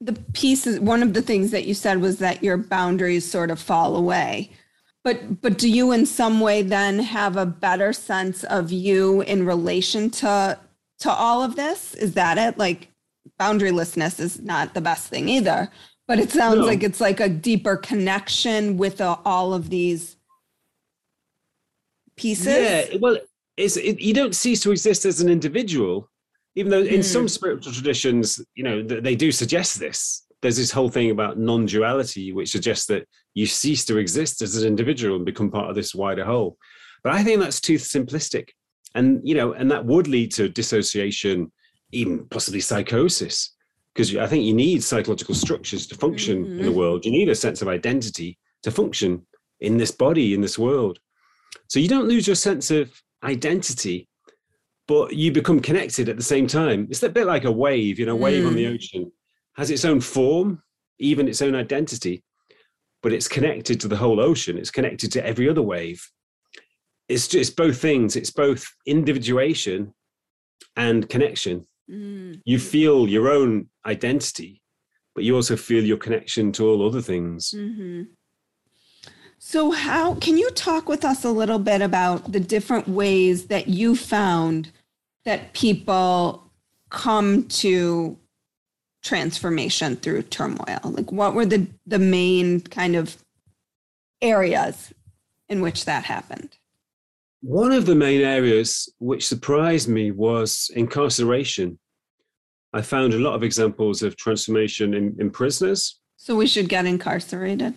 the 0.01 0.13
pieces 0.33 0.79
one 0.79 1.03
of 1.03 1.13
the 1.13 1.21
things 1.21 1.51
that 1.51 1.65
you 1.65 1.73
said 1.73 2.01
was 2.01 2.17
that 2.19 2.43
your 2.43 2.57
boundaries 2.57 3.29
sort 3.29 3.51
of 3.51 3.59
fall 3.59 3.95
away. 3.95 4.51
But 5.03 5.41
but 5.41 5.57
do 5.57 5.69
you 5.69 5.91
in 5.91 6.05
some 6.05 6.39
way 6.39 6.62
then 6.62 7.00
have 7.00 7.38
a 7.38 7.45
better 7.45 7.93
sense 7.93 8.43
of 8.45 8.71
you 8.71 9.21
in 9.21 9.45
relation 9.45 10.09
to 10.12 10.57
to 11.00 11.12
all 11.12 11.43
of 11.43 11.55
this? 11.55 11.93
Is 11.93 12.13
that 12.13 12.38
it? 12.38 12.57
Like 12.57 12.89
boundarylessness 13.39 14.20
is 14.20 14.42
not 14.42 14.74
the 14.74 14.82
best 14.82 15.08
thing 15.08 15.30
either, 15.30 15.70
but 16.08 16.20
it 16.20 16.32
sounds 16.32 16.60
no. 16.60 16.65
like 16.65 16.84
it's 16.84 17.01
like 17.01 17.20
a 17.20 17.30
deeper 17.30 17.77
connection 17.77 18.77
with 18.77 19.01
uh, 19.01 19.18
all 19.25 19.53
of 19.53 19.70
these 19.70 20.18
pieces. 22.15 22.48
Yeah, 22.48 22.98
well, 23.00 23.18
it's, 23.58 23.77
it, 23.77 24.00
you 24.00 24.13
don't 24.13 24.36
cease 24.36 24.62
to 24.62 24.72
exist 24.72 25.06
as 25.06 25.22
an 25.22 25.30
individual, 25.30 26.10
even 26.56 26.72
though 26.72 26.82
in 26.82 27.01
mm. 27.01 27.03
some 27.03 27.27
spiritual 27.27 27.74
traditions, 27.74 28.42
you 28.56 28.63
know, 28.63 28.84
they 28.84 29.15
do 29.15 29.32
suggest 29.32 29.80
this. 29.80 30.25
There's 30.42 30.58
this 30.58 30.72
whole 30.72 30.89
thing 30.89 31.12
about 31.12 31.39
non-duality, 31.39 32.34
which 32.34 32.51
suggests 32.51 32.86
that 32.88 33.08
you 33.34 33.46
cease 33.46 33.86
to 33.86 33.98
exist 33.98 34.42
as 34.42 34.58
an 34.58 34.68
individual 34.68 35.15
and 35.15 35.25
become 35.25 35.50
part 35.50 35.70
of 35.70 35.75
this 35.75 35.96
wider 35.96 36.25
whole. 36.25 36.58
But 37.01 37.13
I 37.13 37.24
think 37.24 37.39
that's 37.39 37.62
too 37.62 37.75
simplistic 37.75 38.50
and 38.96 39.22
you 39.24 39.36
know 39.36 39.53
and 39.53 39.70
that 39.72 39.86
would 39.86 40.08
lead 40.08 40.32
to 40.32 40.50
dissociation 40.50 41.51
even 41.93 42.25
possibly 42.29 42.59
psychosis 42.59 43.55
because 43.93 44.15
i 44.17 44.27
think 44.27 44.43
you 44.43 44.53
need 44.53 44.83
psychological 44.83 45.35
structures 45.35 45.88
to 45.88 45.95
function 45.95 46.43
mm-hmm. 46.43 46.51
in 46.51 46.57
the 46.57 46.63
mm-hmm. 46.63 46.77
world 46.77 47.05
you 47.05 47.12
need 47.12 47.29
a 47.29 47.35
sense 47.35 47.62
of 47.62 47.67
identity 47.67 48.38
to 48.62 48.71
function 48.71 49.25
in 49.59 49.77
this 49.77 49.91
body 49.91 50.33
in 50.33 50.41
this 50.41 50.59
world 50.59 51.00
so 51.67 51.79
you 51.79 51.88
don't 51.88 52.07
lose 52.07 52.27
your 52.27 52.35
sense 52.35 52.71
of 52.71 52.91
identity 53.23 54.07
but 54.88 55.13
you 55.15 55.31
become 55.31 55.59
connected 55.59 56.09
at 56.09 56.17
the 56.17 56.23
same 56.23 56.47
time 56.47 56.88
it's 56.89 57.03
a 57.03 57.09
bit 57.09 57.27
like 57.27 57.45
a 57.45 57.51
wave 57.51 58.00
you 58.00 58.05
know 58.05 58.15
wave 58.15 58.43
mm. 58.43 58.47
on 58.47 58.55
the 58.55 58.65
mm. 58.65 58.75
ocean 58.75 59.12
has 59.55 59.69
its 59.69 59.85
own 59.85 60.01
form 60.01 60.62
even 61.00 61.27
its 61.27 61.41
own 61.41 61.55
identity 61.55 62.23
but 63.01 63.13
it's 63.13 63.27
connected 63.27 63.79
to 63.79 63.88
the 63.88 63.97
whole 63.97 64.19
ocean 64.19 64.57
it's 64.57 64.71
connected 64.71 65.12
to 65.12 65.25
every 65.25 65.50
other 65.50 65.62
wave 65.62 66.01
it's 67.09 67.27
just 67.27 67.55
both 67.55 67.79
things. 67.79 68.15
It's 68.15 68.31
both 68.31 68.65
individuation 68.85 69.93
and 70.75 71.07
connection. 71.09 71.65
Mm. 71.89 72.41
You 72.45 72.59
feel 72.59 73.07
your 73.07 73.29
own 73.29 73.67
identity, 73.85 74.61
but 75.15 75.23
you 75.23 75.35
also 75.35 75.55
feel 75.55 75.83
your 75.83 75.97
connection 75.97 76.51
to 76.53 76.67
all 76.67 76.87
other 76.87 77.01
things. 77.01 77.53
Mm-hmm. 77.55 78.03
So, 79.45 79.71
how 79.71 80.15
can 80.15 80.37
you 80.37 80.49
talk 80.51 80.87
with 80.87 81.03
us 81.03 81.25
a 81.25 81.29
little 81.29 81.59
bit 81.59 81.81
about 81.81 82.31
the 82.31 82.39
different 82.39 82.87
ways 82.87 83.47
that 83.47 83.67
you 83.67 83.95
found 83.95 84.71
that 85.25 85.51
people 85.51 86.49
come 86.89 87.47
to 87.49 88.17
transformation 89.03 89.97
through 89.97 90.23
turmoil? 90.23 90.79
Like, 90.85 91.11
what 91.11 91.33
were 91.33 91.45
the, 91.45 91.67
the 91.85 91.99
main 91.99 92.61
kind 92.61 92.95
of 92.95 93.17
areas 94.21 94.93
in 95.49 95.59
which 95.59 95.83
that 95.85 96.05
happened? 96.05 96.57
One 97.43 97.73
of 97.73 97.85
the 97.85 97.93
main 97.93 98.21
areas 98.21 98.88
which 99.00 99.27
surprised 99.27 99.89
me 99.89 100.12
was 100.12 100.71
incarceration. 100.75 101.77
I 102.71 102.81
found 102.81 103.13
a 103.13 103.19
lot 103.19 103.35
of 103.35 103.43
examples 103.43 104.01
of 104.01 104.15
transformation 104.15 104.93
in, 104.93 105.13
in 105.19 105.29
prisoners. 105.29 106.00
So 106.15 106.38
we 106.38 106.47
should 106.47 106.69
get 106.69 106.85
incarcerated. 106.85 107.75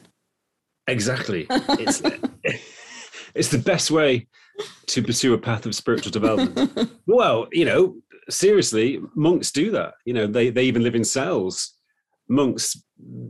Exactly. 0.87 1.49
It's, 1.51 2.01
it's 3.35 3.49
the 3.49 3.59
best 3.59 3.91
way 3.91 4.29
to 4.87 5.03
pursue 5.03 5.35
a 5.35 5.39
path 5.39 5.67
of 5.67 5.75
spiritual 5.75 6.13
development. 6.13 6.93
well, 7.09 7.49
you 7.51 7.65
know, 7.65 7.97
seriously, 8.31 9.01
monks 9.17 9.51
do 9.51 9.73
that. 9.73 9.95
You 10.05 10.15
know, 10.15 10.29
they, 10.29 10.49
they 10.49 10.63
even 10.63 10.85
live 10.85 10.95
in 10.95 11.03
cells. 11.03 11.77
Monks, 12.29 12.81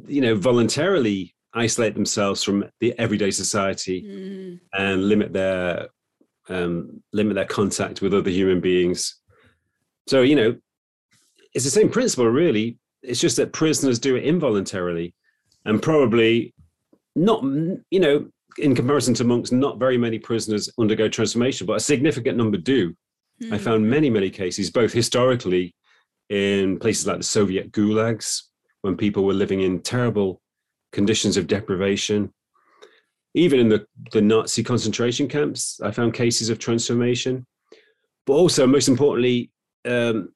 you 0.06 0.20
know, 0.20 0.34
voluntarily 0.36 1.34
isolate 1.54 1.94
themselves 1.94 2.42
from 2.42 2.66
the 2.80 2.96
everyday 2.98 3.30
society 3.30 4.02
mm. 4.02 4.60
and 4.74 5.08
limit 5.08 5.32
their 5.32 5.88
um, 6.48 7.02
limit 7.12 7.34
their 7.34 7.44
contact 7.44 8.02
with 8.02 8.14
other 8.14 8.30
human 8.30 8.60
beings. 8.60 9.20
So, 10.06 10.22
you 10.22 10.36
know, 10.36 10.56
it's 11.54 11.64
the 11.64 11.70
same 11.70 11.88
principle, 11.88 12.26
really. 12.26 12.78
It's 13.02 13.20
just 13.20 13.36
that 13.36 13.52
prisoners 13.52 13.98
do 13.98 14.16
it 14.16 14.24
involuntarily 14.24 15.14
and 15.64 15.82
probably 15.82 16.54
not, 17.14 17.42
you 17.42 18.00
know, 18.00 18.28
in 18.58 18.74
comparison 18.74 19.14
to 19.14 19.24
monks, 19.24 19.52
not 19.52 19.78
very 19.78 19.98
many 19.98 20.18
prisoners 20.18 20.70
undergo 20.78 21.08
transformation, 21.08 21.66
but 21.66 21.76
a 21.76 21.80
significant 21.80 22.36
number 22.36 22.56
do. 22.56 22.94
Mm. 23.42 23.52
I 23.52 23.58
found 23.58 23.88
many, 23.88 24.10
many 24.10 24.30
cases, 24.30 24.70
both 24.70 24.92
historically 24.92 25.74
in 26.30 26.78
places 26.78 27.06
like 27.06 27.18
the 27.18 27.24
Soviet 27.24 27.72
gulags, 27.72 28.42
when 28.82 28.96
people 28.96 29.24
were 29.24 29.34
living 29.34 29.60
in 29.62 29.80
terrible 29.80 30.40
conditions 30.92 31.36
of 31.36 31.46
deprivation, 31.46 32.32
even 33.36 33.60
in 33.60 33.68
the, 33.68 33.86
the 34.12 34.22
Nazi 34.22 34.64
concentration 34.64 35.28
camps, 35.28 35.78
I 35.84 35.90
found 35.90 36.14
cases 36.14 36.48
of 36.48 36.58
transformation. 36.58 37.46
But 38.24 38.32
also, 38.32 38.66
most 38.66 38.88
importantly, 38.88 39.52
um, 39.84 40.30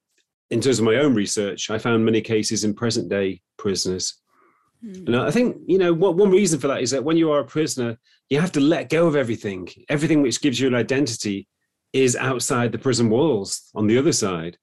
in 0.50 0.60
terms 0.60 0.78
of 0.78 0.84
my 0.84 0.96
own 0.96 1.14
research, 1.14 1.70
I 1.70 1.78
found 1.78 2.04
many 2.04 2.20
cases 2.20 2.62
in 2.62 2.74
present 2.74 3.08
day 3.08 3.40
prisoners. 3.56 4.20
Mm. 4.84 5.06
And 5.06 5.16
I 5.16 5.30
think, 5.30 5.56
you 5.66 5.78
know, 5.78 5.94
what, 5.94 6.16
one 6.16 6.30
reason 6.30 6.60
for 6.60 6.68
that 6.68 6.82
is 6.82 6.90
that 6.90 7.02
when 7.02 7.16
you 7.16 7.32
are 7.32 7.40
a 7.40 7.44
prisoner, 7.44 7.98
you 8.28 8.38
have 8.38 8.52
to 8.52 8.60
let 8.60 8.90
go 8.90 9.06
of 9.06 9.16
everything. 9.16 9.66
Everything 9.88 10.20
which 10.20 10.42
gives 10.42 10.60
you 10.60 10.68
an 10.68 10.74
identity 10.74 11.48
is 11.94 12.16
outside 12.16 12.70
the 12.70 12.78
prison 12.78 13.08
walls 13.08 13.70
on 13.74 13.86
the 13.86 13.98
other 13.98 14.12
side. 14.12 14.58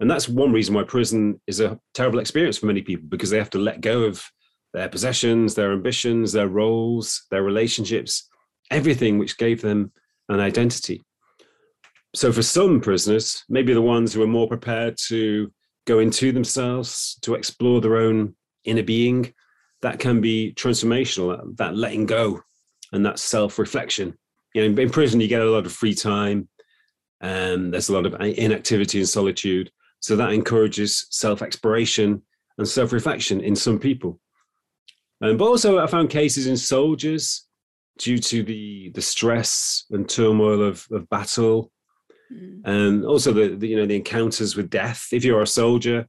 And 0.00 0.10
that's 0.10 0.28
one 0.28 0.52
reason 0.52 0.74
why 0.74 0.82
prison 0.82 1.40
is 1.46 1.60
a 1.60 1.78
terrible 1.94 2.18
experience 2.18 2.58
for 2.58 2.66
many 2.66 2.82
people 2.82 3.06
because 3.08 3.30
they 3.30 3.38
have 3.38 3.50
to 3.50 3.58
let 3.58 3.80
go 3.80 4.02
of 4.02 4.22
their 4.76 4.90
possessions, 4.90 5.54
their 5.54 5.72
ambitions, 5.72 6.32
their 6.32 6.48
roles, 6.48 7.22
their 7.30 7.42
relationships, 7.42 8.28
everything 8.70 9.16
which 9.16 9.38
gave 9.38 9.62
them 9.62 9.90
an 10.28 10.38
identity. 10.38 11.02
So, 12.14 12.30
for 12.30 12.42
some 12.42 12.82
prisoners, 12.82 13.42
maybe 13.48 13.72
the 13.72 13.80
ones 13.80 14.12
who 14.12 14.22
are 14.22 14.26
more 14.26 14.46
prepared 14.46 14.98
to 15.08 15.50
go 15.86 15.98
into 16.00 16.30
themselves, 16.30 17.18
to 17.22 17.34
explore 17.34 17.80
their 17.80 17.96
own 17.96 18.36
inner 18.64 18.82
being, 18.82 19.32
that 19.80 19.98
can 19.98 20.20
be 20.20 20.52
transformational. 20.54 21.56
That 21.56 21.74
letting 21.74 22.04
go 22.04 22.42
and 22.92 23.04
that 23.06 23.18
self 23.18 23.58
reflection. 23.58 24.12
You 24.52 24.68
know, 24.68 24.82
in, 24.82 24.90
prison, 24.90 25.22
you 25.22 25.28
get 25.28 25.40
a 25.40 25.50
lot 25.50 25.64
of 25.64 25.72
free 25.72 25.94
time, 25.94 26.50
and 27.22 27.72
there's 27.72 27.88
a 27.88 27.94
lot 27.94 28.04
of 28.04 28.14
inactivity 28.20 28.98
and 28.98 29.08
solitude. 29.08 29.70
So 30.00 30.16
that 30.16 30.34
encourages 30.34 31.06
self 31.08 31.40
exploration 31.40 32.20
and 32.58 32.68
self 32.68 32.92
reflection 32.92 33.40
in 33.40 33.56
some 33.56 33.78
people. 33.78 34.20
Um, 35.22 35.36
but 35.36 35.46
also, 35.46 35.78
I 35.78 35.86
found 35.86 36.10
cases 36.10 36.46
in 36.46 36.56
soldiers 36.56 37.46
due 37.98 38.18
to 38.18 38.42
the 38.42 38.90
the 38.94 39.00
stress 39.00 39.84
and 39.90 40.08
turmoil 40.08 40.62
of, 40.62 40.86
of 40.90 41.08
battle, 41.08 41.72
mm. 42.32 42.60
and 42.64 43.04
also 43.04 43.32
the, 43.32 43.48
the 43.56 43.68
you 43.68 43.76
know 43.76 43.86
the 43.86 43.96
encounters 43.96 44.56
with 44.56 44.70
death. 44.70 45.08
If 45.12 45.24
you're 45.24 45.42
a 45.42 45.46
soldier, 45.46 46.06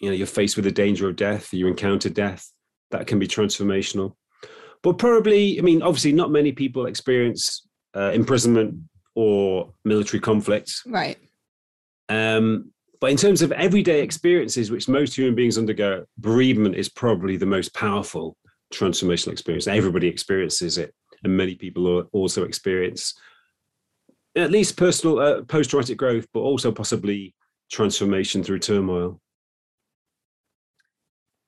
you 0.00 0.10
know 0.10 0.14
you're 0.14 0.26
faced 0.26 0.56
with 0.56 0.66
the 0.66 0.72
danger 0.72 1.08
of 1.08 1.16
death. 1.16 1.52
You 1.52 1.66
encounter 1.66 2.10
death. 2.10 2.50
That 2.90 3.06
can 3.06 3.18
be 3.18 3.26
transformational. 3.26 4.14
But 4.82 4.98
probably, 4.98 5.58
I 5.58 5.62
mean, 5.62 5.82
obviously, 5.82 6.12
not 6.12 6.30
many 6.30 6.52
people 6.52 6.86
experience 6.86 7.66
uh, 7.96 8.12
imprisonment 8.12 8.76
or 9.14 9.72
military 9.84 10.20
conflict. 10.20 10.72
Right. 10.86 11.18
Um, 12.08 12.70
but 13.00 13.10
in 13.10 13.16
terms 13.16 13.42
of 13.42 13.52
everyday 13.52 14.02
experiences, 14.02 14.70
which 14.70 14.88
most 14.88 15.16
human 15.16 15.34
beings 15.34 15.58
undergo, 15.58 16.04
bereavement 16.18 16.76
is 16.76 16.88
probably 16.88 17.36
the 17.36 17.46
most 17.46 17.74
powerful 17.74 18.36
transformational 18.72 19.32
experience. 19.32 19.66
Everybody 19.66 20.08
experiences 20.08 20.78
it, 20.78 20.94
and 21.22 21.36
many 21.36 21.54
people 21.54 22.08
also 22.12 22.44
experience 22.44 23.14
at 24.36 24.50
least 24.50 24.76
personal 24.76 25.18
uh, 25.18 25.42
post-traumatic 25.42 25.96
growth, 25.96 26.26
but 26.32 26.40
also 26.40 26.70
possibly 26.70 27.34
transformation 27.72 28.42
through 28.44 28.58
turmoil. 28.58 29.20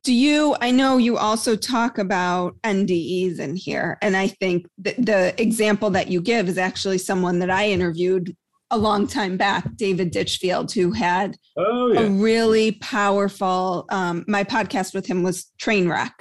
Do 0.04 0.14
you? 0.14 0.56
I 0.60 0.70
know 0.70 0.96
you 0.96 1.18
also 1.18 1.54
talk 1.54 1.98
about 1.98 2.56
NDEs 2.62 3.40
in 3.40 3.56
here, 3.56 3.98
and 4.00 4.16
I 4.16 4.28
think 4.28 4.66
the 4.78 5.34
example 5.40 5.90
that 5.90 6.08
you 6.08 6.20
give 6.20 6.48
is 6.48 6.56
actually 6.56 6.98
someone 6.98 7.40
that 7.40 7.50
I 7.50 7.68
interviewed 7.68 8.34
a 8.70 8.78
long 8.78 9.06
time 9.06 9.36
back, 9.36 9.76
David 9.76 10.10
Ditchfield, 10.10 10.72
who 10.72 10.92
had 10.92 11.36
oh, 11.56 11.92
yeah. 11.92 12.00
a 12.00 12.10
really 12.10 12.72
powerful. 12.72 13.86
Um, 13.90 14.24
my 14.28 14.44
podcast 14.44 14.94
with 14.94 15.06
him 15.06 15.22
was 15.22 15.50
Trainwreck. 15.60 16.12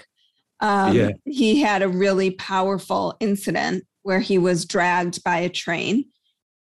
Um, 0.60 0.96
yeah. 0.96 1.12
He 1.26 1.62
had 1.62 1.82
a 1.82 1.90
really 1.90 2.32
powerful 2.32 3.16
incident 3.20 3.86
where 4.04 4.20
he 4.20 4.38
was 4.38 4.66
dragged 4.66 5.24
by 5.24 5.40
a 5.40 5.50
train. 5.50 6.06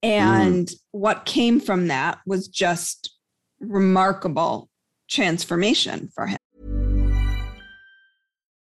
And 0.01 0.67
mm. 0.67 0.75
what 0.91 1.25
came 1.25 1.59
from 1.59 1.87
that 1.87 2.19
was 2.25 2.47
just 2.47 3.13
remarkable 3.59 4.69
transformation 5.09 6.09
for 6.13 6.27
him. 6.27 6.39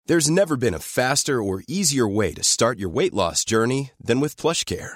There's 0.08 0.30
never 0.30 0.58
been 0.58 0.74
a 0.74 0.80
faster 0.80 1.44
or 1.44 1.62
easier 1.68 2.08
way 2.08 2.34
to 2.34 2.44
start 2.44 2.80
your 2.80 2.90
weight 2.90 3.14
loss 3.14 3.46
journey 3.46 3.92
than 4.00 4.20
with 4.20 4.38
PlushCare 4.38 4.96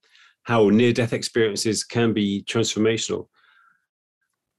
how 0.51 0.67
near-death 0.67 1.13
experiences 1.13 1.85
can 1.85 2.11
be 2.11 2.43
transformational. 2.43 3.27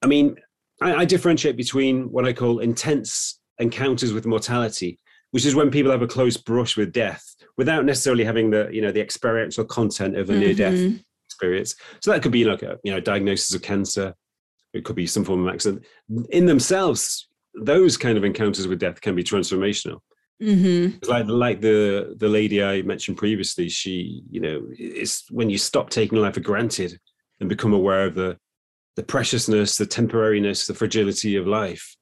I 0.01 0.07
mean, 0.07 0.37
I, 0.81 0.95
I 0.95 1.05
differentiate 1.05 1.55
between 1.55 2.11
what 2.11 2.25
I 2.25 2.33
call 2.33 2.61
intense 2.61 3.39
encounters 3.59 4.15
with 4.15 4.25
mortality, 4.25 4.99
which 5.33 5.45
is 5.45 5.55
when 5.55 5.71
people 5.71 5.93
have 5.93 6.01
a 6.01 6.07
close 6.07 6.39
brush 6.39 6.79
with 6.79 6.95
death 6.95 7.23
without 7.59 7.85
necessarily 7.85 8.25
having 8.25 8.51
the 8.51 8.71
you 8.73 8.81
know 8.81 8.91
the 8.91 9.03
experiential 9.03 9.67
content 9.67 10.17
of 10.17 10.31
a 10.31 10.35
near 10.35 10.55
death 10.55 10.73
mm-hmm. 10.73 10.97
experience. 11.27 11.75
So 12.01 12.11
that 12.11 12.23
could 12.23 12.33
be 12.33 12.47
like 12.47 12.63
a 12.63 12.79
you 12.83 12.93
know 12.93 13.01
diagnosis 13.01 13.55
of 13.55 13.61
cancer. 13.61 14.15
It 14.73 14.87
could 14.87 14.97
be 14.97 15.07
some 15.07 15.27
form 15.27 15.47
of 15.47 15.53
accident. 15.53 15.85
In 16.31 16.47
themselves, 16.47 17.29
those 17.55 17.99
kind 17.99 18.17
of 18.17 18.25
encounters 18.25 18.67
with 18.67 18.79
death 18.79 19.03
can 19.03 19.15
be 19.15 19.23
transformational. 19.23 19.99
Mm-hmm. 20.43 21.09
Like 21.09 21.27
like 21.29 21.61
the 21.61 22.17
the 22.19 22.29
lady 22.29 22.63
I 22.63 22.83
mentioned 22.83 23.17
previously, 23.17 23.69
she 23.69 24.25
you 24.31 24.41
know 24.41 24.63
it's 24.71 25.31
when 25.31 25.51
you 25.51 25.59
stop 25.59 25.91
taking 25.91 26.19
life 26.19 26.35
for 26.35 26.41
granted 26.41 26.99
and 27.41 27.49
become 27.49 27.73
aware 27.73 28.07
of 28.07 28.15
the 28.15 28.37
the 28.97 29.03
preciousness, 29.03 29.79
the 29.79 29.87
temporariness, 29.87 30.67
the 30.67 30.75
fragility 30.75 31.37
of 31.37 31.47
life 31.47 31.97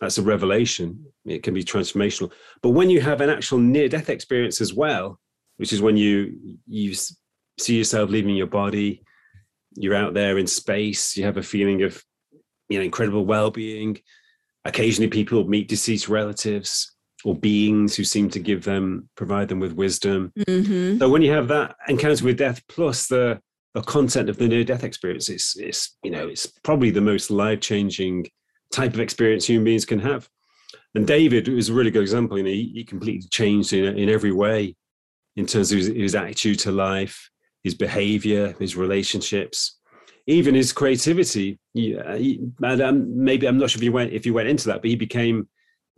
that's 0.00 0.18
a 0.18 0.22
revelation. 0.22 1.06
It 1.24 1.42
can 1.42 1.54
be 1.54 1.64
transformational. 1.64 2.32
But 2.62 2.70
when 2.70 2.90
you 2.90 3.00
have 3.00 3.20
an 3.20 3.30
actual 3.30 3.58
near 3.58 3.88
death 3.88 4.10
experience 4.10 4.60
as 4.60 4.74
well, 4.74 5.18
which 5.56 5.72
is 5.72 5.80
when 5.80 5.96
you 5.96 6.58
you 6.66 6.94
see 7.58 7.78
yourself 7.78 8.10
leaving 8.10 8.36
your 8.36 8.46
body, 8.46 9.02
you're 9.74 9.94
out 9.94 10.14
there 10.14 10.38
in 10.38 10.46
space, 10.46 11.16
you 11.16 11.24
have 11.24 11.38
a 11.38 11.42
feeling 11.42 11.82
of 11.82 12.02
you 12.68 12.78
know 12.78 12.84
incredible 12.84 13.24
well-being. 13.24 13.98
Occasionally 14.64 15.08
people 15.08 15.48
meet 15.48 15.68
deceased 15.68 16.08
relatives 16.08 16.95
or 17.24 17.34
beings 17.34 17.96
who 17.96 18.04
seem 18.04 18.28
to 18.30 18.38
give 18.38 18.64
them 18.64 19.08
provide 19.16 19.48
them 19.48 19.60
with 19.60 19.72
wisdom. 19.72 20.32
Mm-hmm. 20.38 20.98
So 20.98 21.08
when 21.08 21.22
you 21.22 21.32
have 21.32 21.48
that 21.48 21.76
encounter 21.88 22.24
with 22.24 22.38
death 22.38 22.62
plus 22.68 23.08
the 23.08 23.40
the 23.74 23.82
content 23.82 24.30
of 24.30 24.38
the 24.38 24.48
near 24.48 24.64
death 24.64 24.84
experience, 24.84 25.28
it's 25.28 25.56
it's 25.56 25.96
you 26.02 26.10
know 26.10 26.26
it's 26.26 26.46
probably 26.46 26.90
the 26.90 27.00
most 27.00 27.30
life-changing 27.30 28.26
type 28.72 28.94
of 28.94 29.00
experience 29.00 29.46
human 29.46 29.64
beings 29.64 29.84
can 29.84 29.98
have. 29.98 30.28
And 30.94 31.06
David 31.06 31.48
is 31.48 31.68
a 31.68 31.74
really 31.74 31.90
good 31.90 32.02
example. 32.02 32.38
You 32.38 32.44
know, 32.44 32.50
he, 32.50 32.72
he 32.74 32.84
completely 32.84 33.28
changed 33.28 33.72
in, 33.72 33.98
in 33.98 34.08
every 34.08 34.32
way 34.32 34.76
in 35.36 35.44
terms 35.44 35.70
of 35.70 35.78
his, 35.78 35.88
his 35.88 36.14
attitude 36.14 36.58
to 36.60 36.72
life, 36.72 37.30
his 37.62 37.74
behavior, 37.74 38.56
his 38.58 38.76
relationships, 38.76 39.78
even 40.26 40.54
his 40.54 40.72
creativity. 40.72 41.58
Yeah, 41.74 42.16
he, 42.16 42.40
um, 42.62 43.24
maybe 43.24 43.46
I'm 43.46 43.58
not 43.58 43.70
sure 43.70 43.78
if 43.78 43.84
you 43.84 43.92
went 43.92 44.12
if 44.12 44.24
you 44.24 44.32
went 44.32 44.48
into 44.48 44.68
that, 44.68 44.80
but 44.80 44.88
he 44.88 44.96
became 44.96 45.48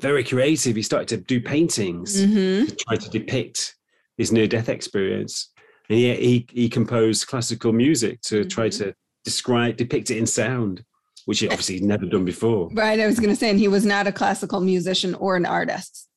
very 0.00 0.24
creative. 0.24 0.76
He 0.76 0.82
started 0.82 1.08
to 1.08 1.16
do 1.18 1.40
paintings 1.40 2.20
mm-hmm. 2.20 2.66
to 2.66 2.76
try 2.76 2.96
to 2.96 3.10
depict 3.10 3.74
his 4.16 4.32
near-death 4.32 4.68
experience, 4.68 5.52
and 5.88 5.98
he 5.98 6.14
he, 6.14 6.46
he 6.50 6.68
composed 6.68 7.26
classical 7.26 7.72
music 7.72 8.20
to 8.22 8.40
mm-hmm. 8.40 8.48
try 8.48 8.68
to 8.70 8.94
describe 9.24 9.76
depict 9.76 10.10
it 10.10 10.18
in 10.18 10.26
sound 10.26 10.84
which 11.28 11.40
he 11.40 11.48
obviously 11.48 11.78
never 11.80 12.06
done 12.06 12.24
before. 12.24 12.70
Right. 12.72 12.98
I 12.98 13.06
was 13.06 13.20
going 13.20 13.28
to 13.28 13.36
say, 13.36 13.50
and 13.50 13.58
he 13.58 13.68
was 13.68 13.84
not 13.84 14.06
a 14.06 14.12
classical 14.12 14.60
musician 14.60 15.14
or 15.16 15.36
an 15.36 15.44
artist. 15.44 16.08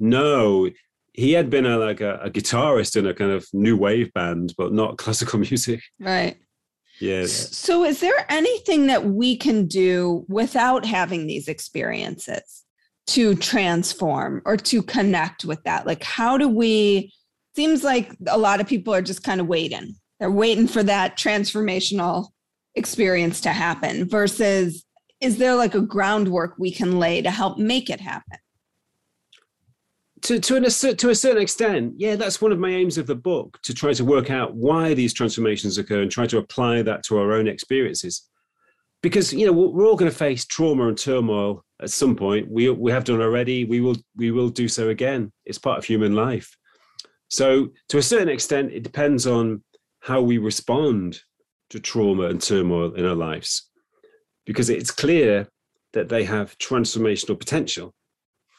No, 0.00 0.70
he 1.12 1.32
had 1.32 1.50
been 1.50 1.66
a, 1.66 1.76
like 1.76 2.00
a, 2.00 2.14
a 2.14 2.30
guitarist 2.30 2.96
in 2.96 3.06
a 3.06 3.12
kind 3.12 3.30
of 3.30 3.46
new 3.52 3.76
wave 3.76 4.10
band, 4.14 4.54
but 4.56 4.72
not 4.72 4.96
classical 4.98 5.38
music. 5.38 5.82
Right. 6.00 6.38
Yes. 6.98 7.54
So, 7.54 7.84
is 7.84 8.00
there 8.00 8.24
anything 8.30 8.86
that 8.86 9.04
we 9.04 9.36
can 9.36 9.66
do 9.66 10.24
without 10.28 10.86
having 10.86 11.26
these 11.26 11.46
experiences 11.46 12.63
to 13.08 13.34
transform 13.34 14.42
or 14.44 14.56
to 14.56 14.82
connect 14.82 15.44
with 15.44 15.62
that? 15.64 15.86
Like, 15.86 16.02
how 16.02 16.38
do 16.38 16.48
we? 16.48 17.12
Seems 17.56 17.84
like 17.84 18.10
a 18.26 18.38
lot 18.38 18.60
of 18.60 18.66
people 18.66 18.92
are 18.92 19.02
just 19.02 19.22
kind 19.22 19.40
of 19.40 19.46
waiting. 19.46 19.94
They're 20.18 20.30
waiting 20.30 20.66
for 20.66 20.82
that 20.82 21.16
transformational 21.16 22.28
experience 22.74 23.40
to 23.42 23.50
happen 23.50 24.08
versus 24.08 24.84
is 25.20 25.38
there 25.38 25.54
like 25.54 25.74
a 25.74 25.80
groundwork 25.80 26.54
we 26.58 26.72
can 26.72 26.98
lay 26.98 27.22
to 27.22 27.30
help 27.30 27.58
make 27.58 27.90
it 27.90 28.00
happen? 28.00 28.38
to 30.24 30.40
to, 30.40 30.56
an, 30.56 30.64
to 30.96 31.10
a 31.10 31.14
certain 31.14 31.42
extent, 31.42 31.94
yeah, 31.96 32.16
that's 32.16 32.40
one 32.40 32.50
of 32.50 32.58
my 32.58 32.70
aims 32.70 32.98
of 32.98 33.06
the 33.06 33.14
book 33.14 33.60
to 33.62 33.74
try 33.74 33.92
to 33.92 34.04
work 34.04 34.30
out 34.30 34.54
why 34.54 34.94
these 34.94 35.12
transformations 35.12 35.78
occur 35.78 36.02
and 36.02 36.10
try 36.10 36.26
to 36.26 36.38
apply 36.38 36.82
that 36.82 37.02
to 37.04 37.18
our 37.18 37.32
own 37.32 37.46
experiences. 37.46 38.28
Because 39.04 39.32
you 39.32 39.44
know 39.46 39.52
we're 39.52 39.86
all 39.86 39.96
going 39.96 40.10
to 40.10 40.16
face 40.16 40.44
trauma 40.46 40.88
and 40.88 40.98
turmoil 40.98 41.62
at 41.80 41.90
some 41.90 42.16
point. 42.16 42.50
We 42.50 42.70
we 42.70 42.90
have 42.90 43.04
done 43.04 43.20
already. 43.20 43.64
We 43.64 43.80
will 43.80 43.96
we 44.16 44.30
will 44.30 44.48
do 44.48 44.66
so 44.66 44.88
again. 44.88 45.30
It's 45.44 45.58
part 45.58 45.78
of 45.78 45.84
human 45.84 46.14
life. 46.14 46.48
So 47.28 47.68
to 47.90 47.98
a 47.98 48.08
certain 48.12 48.28
extent, 48.28 48.72
it 48.72 48.82
depends 48.82 49.26
on 49.26 49.62
how 50.00 50.20
we 50.22 50.38
respond 50.38 51.20
to 51.70 51.78
trauma 51.80 52.24
and 52.30 52.40
turmoil 52.40 52.94
in 52.94 53.04
our 53.04 53.14
lives, 53.14 53.70
because 54.46 54.70
it's 54.70 54.90
clear 54.90 55.48
that 55.92 56.08
they 56.08 56.24
have 56.24 56.56
transformational 56.58 57.38
potential 57.38 57.94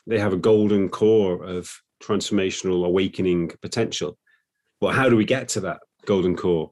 they 0.08 0.20
have 0.20 0.34
a 0.34 0.38
golden 0.38 0.90
core 0.90 1.44
of 1.44 1.72
transformational 2.04 2.86
awakening 2.86 3.52
potential. 3.62 4.18
But 4.80 4.94
how 4.94 5.10
do 5.10 5.16
we 5.16 5.26
get 5.26 5.48
to 5.50 5.62
that 5.62 5.80
golden 6.06 6.36
core? 6.36 6.72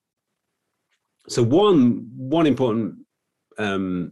So 1.29 1.41
one 1.41 2.07
one 2.15 2.45
important 2.45 3.02
um, 3.57 4.11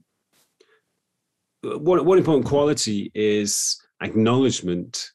one, 1.64 2.06
one 2.06 2.18
important 2.18 2.46
quality 2.46 3.12
is 3.14 3.80
acknowledgement, 4.02 5.10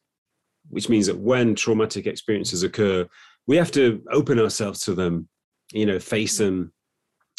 which 0.68 0.88
means 0.88 1.06
that 1.06 1.18
when 1.18 1.54
traumatic 1.54 2.06
experiences 2.06 2.62
occur, 2.62 3.06
we 3.46 3.56
have 3.56 3.70
to 3.72 4.02
open 4.12 4.38
ourselves 4.38 4.80
to 4.82 4.94
them, 4.94 5.28
you 5.72 5.86
know, 5.86 5.98
face 5.98 6.38
them, 6.38 6.72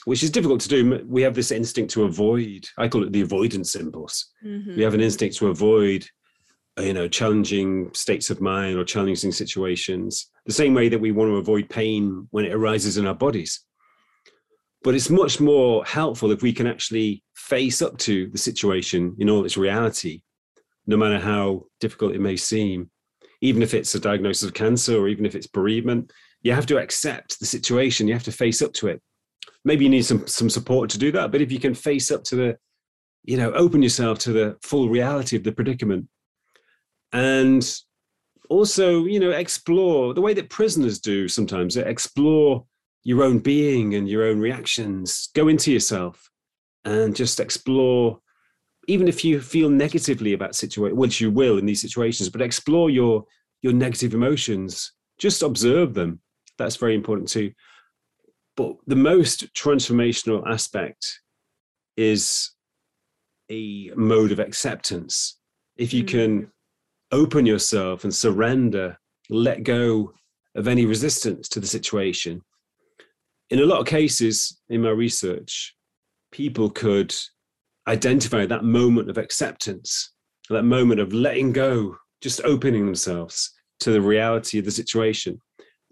which 0.05 0.23
is 0.23 0.29
difficult 0.29 0.61
to 0.61 0.69
do. 0.69 1.05
We 1.07 1.21
have 1.21 1.35
this 1.35 1.51
instinct 1.51 1.91
to 1.93 2.03
avoid. 2.03 2.67
I 2.77 2.87
call 2.87 3.03
it 3.03 3.11
the 3.11 3.21
avoidance 3.21 3.75
impulse. 3.75 4.31
Mm-hmm. 4.45 4.75
We 4.75 4.83
have 4.83 4.93
an 4.93 5.01
instinct 5.01 5.37
to 5.37 5.47
avoid 5.47 6.07
you 6.79 6.93
know 6.93 7.07
challenging 7.07 7.91
states 7.93 8.29
of 8.29 8.41
mind 8.41 8.77
or 8.77 8.83
challenging 8.83 9.31
situations 9.31 10.29
the 10.45 10.53
same 10.53 10.73
way 10.73 10.89
that 10.89 10.99
we 10.99 11.11
want 11.11 11.29
to 11.29 11.37
avoid 11.37 11.69
pain 11.69 12.27
when 12.31 12.45
it 12.45 12.53
arises 12.53 12.97
in 12.97 13.07
our 13.07 13.15
bodies 13.15 13.65
but 14.87 14.95
it's 14.95 15.09
much 15.09 15.41
more 15.41 15.83
helpful 15.83 16.31
if 16.31 16.41
we 16.41 16.53
can 16.53 16.65
actually 16.65 17.21
face 17.35 17.81
up 17.81 17.97
to 17.97 18.29
the 18.29 18.37
situation 18.37 19.13
in 19.19 19.29
all 19.29 19.43
its 19.43 19.57
reality 19.57 20.21
no 20.85 20.95
matter 20.95 21.19
how 21.19 21.65
difficult 21.81 22.15
it 22.15 22.21
may 22.21 22.37
seem. 22.37 22.89
Even 23.41 23.61
if 23.61 23.73
it's 23.73 23.93
a 23.95 23.99
diagnosis 23.99 24.47
of 24.47 24.53
cancer 24.53 24.97
or 24.97 25.09
even 25.09 25.25
if 25.25 25.35
it's 25.35 25.45
bereavement 25.45 26.13
you 26.41 26.53
have 26.53 26.65
to 26.67 26.77
accept 26.77 27.37
the 27.37 27.45
situation. 27.45 28.07
You 28.07 28.13
have 28.13 28.23
to 28.23 28.31
face 28.31 28.61
up 28.61 28.71
to 28.75 28.87
it. 28.87 29.01
Maybe 29.65 29.83
you 29.83 29.89
need 29.89 30.05
some 30.05 30.25
some 30.25 30.49
support 30.49 30.89
to 30.91 30.97
do 30.97 31.11
that 31.11 31.33
but 31.33 31.41
if 31.41 31.51
you 31.51 31.59
can 31.59 31.75
face 31.75 32.09
up 32.09 32.23
to 32.23 32.37
the 32.37 32.57
you 33.25 33.35
know 33.35 33.51
open 33.51 33.83
yourself 33.83 34.19
to 34.19 34.31
the 34.31 34.55
full 34.61 34.87
reality 34.87 35.35
of 35.35 35.43
the 35.43 35.51
predicament. 35.51 36.07
And 37.11 37.69
also 38.49 39.03
you 39.03 39.19
know 39.19 39.31
explore 39.31 40.13
the 40.13 40.21
way 40.21 40.33
that 40.33 40.49
prisoners 40.49 40.97
do 40.97 41.27
sometimes. 41.27 41.75
Explore 41.75 42.65
your 43.07 43.23
own 43.23 43.39
being 43.39 43.95
and 43.95 44.09
your 44.09 44.25
own 44.25 44.37
reactions. 44.37 45.29
Go 45.33 45.47
into 45.47 45.71
yourself 45.71 46.29
and 46.83 47.15
just 47.15 47.39
explore 47.39 48.19
even 48.89 49.07
if 49.07 49.23
you 49.23 49.39
feel 49.39 49.69
negatively 49.69 50.33
about 50.33 50.55
situation 50.55 50.97
which 50.97 51.21
you 51.21 51.31
will 51.31 51.57
in 51.57 51.65
these 51.65 51.81
situations 51.81 52.27
but 52.27 52.41
explore 52.41 52.89
your 52.89 53.23
your 53.61 53.71
negative 53.71 54.13
emotions. 54.13 54.91
Just 55.17 55.41
observe 55.41 55.93
them. 55.93 56.19
That's 56.57 56.75
very 56.75 56.95
important 56.95 57.29
too. 57.29 57.53
But 58.57 58.75
the 58.87 58.97
most 58.97 59.53
transformational 59.53 60.45
aspect 60.45 61.21
is 61.95 62.51
a 63.49 63.89
mode 63.95 64.33
of 64.33 64.39
acceptance. 64.39 65.39
If 65.77 65.93
you 65.93 66.03
can 66.03 66.41
mm. 66.41 66.49
open 67.13 67.45
yourself 67.45 68.03
and 68.03 68.13
surrender, 68.13 68.97
let 69.29 69.63
go 69.63 70.11
of 70.55 70.67
any 70.67 70.85
resistance 70.85 71.47
to 71.49 71.61
the 71.61 71.67
situation. 71.67 72.41
In 73.49 73.59
a 73.59 73.65
lot 73.65 73.79
of 73.79 73.87
cases 73.87 74.59
in 74.69 74.81
my 74.81 74.89
research, 74.89 75.75
people 76.31 76.69
could 76.69 77.15
identify 77.87 78.45
that 78.45 78.65
moment 78.65 79.09
of 79.09 79.17
acceptance, 79.17 80.11
that 80.49 80.63
moment 80.63 80.99
of 80.99 81.13
letting 81.13 81.53
go, 81.53 81.95
just 82.21 82.41
opening 82.43 82.85
themselves 82.85 83.53
to 83.79 83.91
the 83.91 84.01
reality 84.01 84.59
of 84.59 84.65
the 84.65 84.71
situation. 84.71 85.41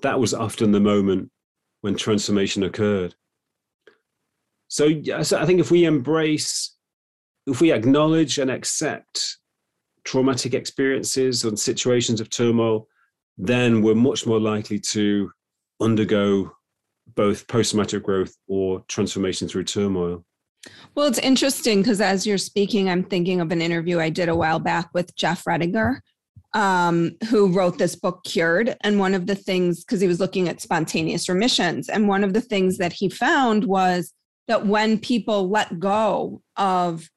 That 0.01 0.19
was 0.19 0.33
often 0.33 0.71
the 0.71 0.79
moment 0.81 1.31
when 1.81 1.95
transformation 1.95 2.63
occurred. 2.63 3.15
So, 4.67 4.87
I 4.87 5.23
think 5.45 5.61
if 5.61 5.71
we 5.71 5.85
embrace, 5.85 6.75
if 7.47 7.61
we 7.61 7.71
acknowledge 7.71 8.39
and 8.39 8.51
accept 8.51 9.37
traumatic 10.03 10.53
experiences 10.53 11.45
and 11.45 11.57
situations 11.57 12.19
of 12.19 12.29
turmoil, 12.29 12.87
then 13.37 13.81
we're 13.81 13.95
much 13.95 14.25
more 14.25 14.39
likely 14.39 14.79
to 14.79 15.31
undergo 15.79 16.51
both 17.15 17.47
post 17.47 17.71
traumatic 17.71 18.03
growth 18.03 18.35
or 18.47 18.83
transformation 18.87 19.47
through 19.47 19.63
turmoil. 19.63 20.25
Well, 20.95 21.07
it's 21.07 21.19
interesting 21.19 21.81
because 21.81 22.01
as 22.01 22.25
you're 22.25 22.37
speaking, 22.37 22.89
I'm 22.89 23.03
thinking 23.03 23.41
of 23.41 23.51
an 23.51 23.61
interview 23.61 23.99
I 23.99 24.09
did 24.09 24.29
a 24.29 24.35
while 24.35 24.59
back 24.59 24.89
with 24.93 25.15
Jeff 25.15 25.43
Rediger, 25.43 25.99
um, 26.53 27.11
who 27.29 27.51
wrote 27.51 27.77
this 27.77 27.95
book, 27.95 28.23
Cured. 28.23 28.75
And 28.81 28.99
one 28.99 29.13
of 29.13 29.27
the 29.27 29.35
things, 29.35 29.83
because 29.83 30.01
he 30.01 30.07
was 30.07 30.19
looking 30.19 30.49
at 30.49 30.61
spontaneous 30.61 31.29
remissions, 31.29 31.89
and 31.89 32.07
one 32.07 32.23
of 32.23 32.33
the 32.33 32.41
things 32.41 32.77
that 32.77 32.93
he 32.93 33.09
found 33.09 33.65
was 33.65 34.13
that 34.47 34.65
when 34.65 34.99
people 34.99 35.49
let 35.49 35.79
go 35.79 36.41
of 36.55 37.09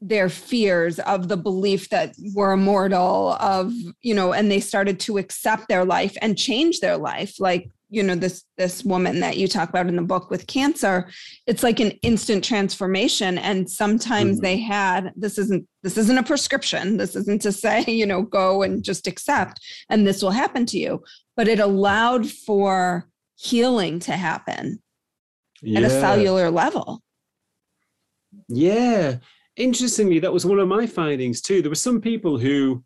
their 0.00 0.28
fears 0.28 0.98
of 1.00 1.28
the 1.28 1.36
belief 1.36 1.90
that 1.90 2.14
we're 2.34 2.52
immortal 2.52 3.32
of 3.34 3.70
you 4.00 4.14
know 4.14 4.32
and 4.32 4.50
they 4.50 4.60
started 4.60 4.98
to 4.98 5.18
accept 5.18 5.68
their 5.68 5.84
life 5.84 6.16
and 6.22 6.38
change 6.38 6.80
their 6.80 6.96
life 6.96 7.38
like 7.38 7.70
you 7.90 8.02
know 8.02 8.14
this 8.14 8.44
this 8.56 8.84
woman 8.84 9.20
that 9.20 9.36
you 9.36 9.46
talk 9.46 9.68
about 9.68 9.86
in 9.86 9.96
the 9.96 10.02
book 10.02 10.30
with 10.30 10.46
cancer 10.46 11.10
it's 11.46 11.62
like 11.62 11.80
an 11.80 11.90
instant 12.02 12.42
transformation 12.42 13.36
and 13.38 13.68
sometimes 13.68 14.36
mm-hmm. 14.36 14.44
they 14.44 14.56
had 14.56 15.12
this 15.16 15.36
isn't 15.36 15.66
this 15.82 15.98
isn't 15.98 16.18
a 16.18 16.22
prescription 16.22 16.96
this 16.96 17.16
isn't 17.16 17.42
to 17.42 17.52
say 17.52 17.84
you 17.88 18.06
know 18.06 18.22
go 18.22 18.62
and 18.62 18.84
just 18.84 19.06
accept 19.06 19.60
and 19.90 20.06
this 20.06 20.22
will 20.22 20.30
happen 20.30 20.64
to 20.64 20.78
you 20.78 21.02
but 21.36 21.48
it 21.48 21.60
allowed 21.60 22.28
for 22.28 23.08
healing 23.36 23.98
to 23.98 24.12
happen 24.12 24.80
yeah. 25.62 25.78
at 25.78 25.84
a 25.84 25.90
cellular 25.90 26.50
level 26.50 27.02
yeah 28.48 29.16
interestingly, 29.60 30.18
that 30.20 30.32
was 30.32 30.46
one 30.46 30.58
of 30.58 30.68
my 30.68 30.86
findings 30.86 31.40
too. 31.40 31.62
There 31.62 31.70
were 31.70 31.74
some 31.74 32.00
people 32.00 32.38
who 32.38 32.82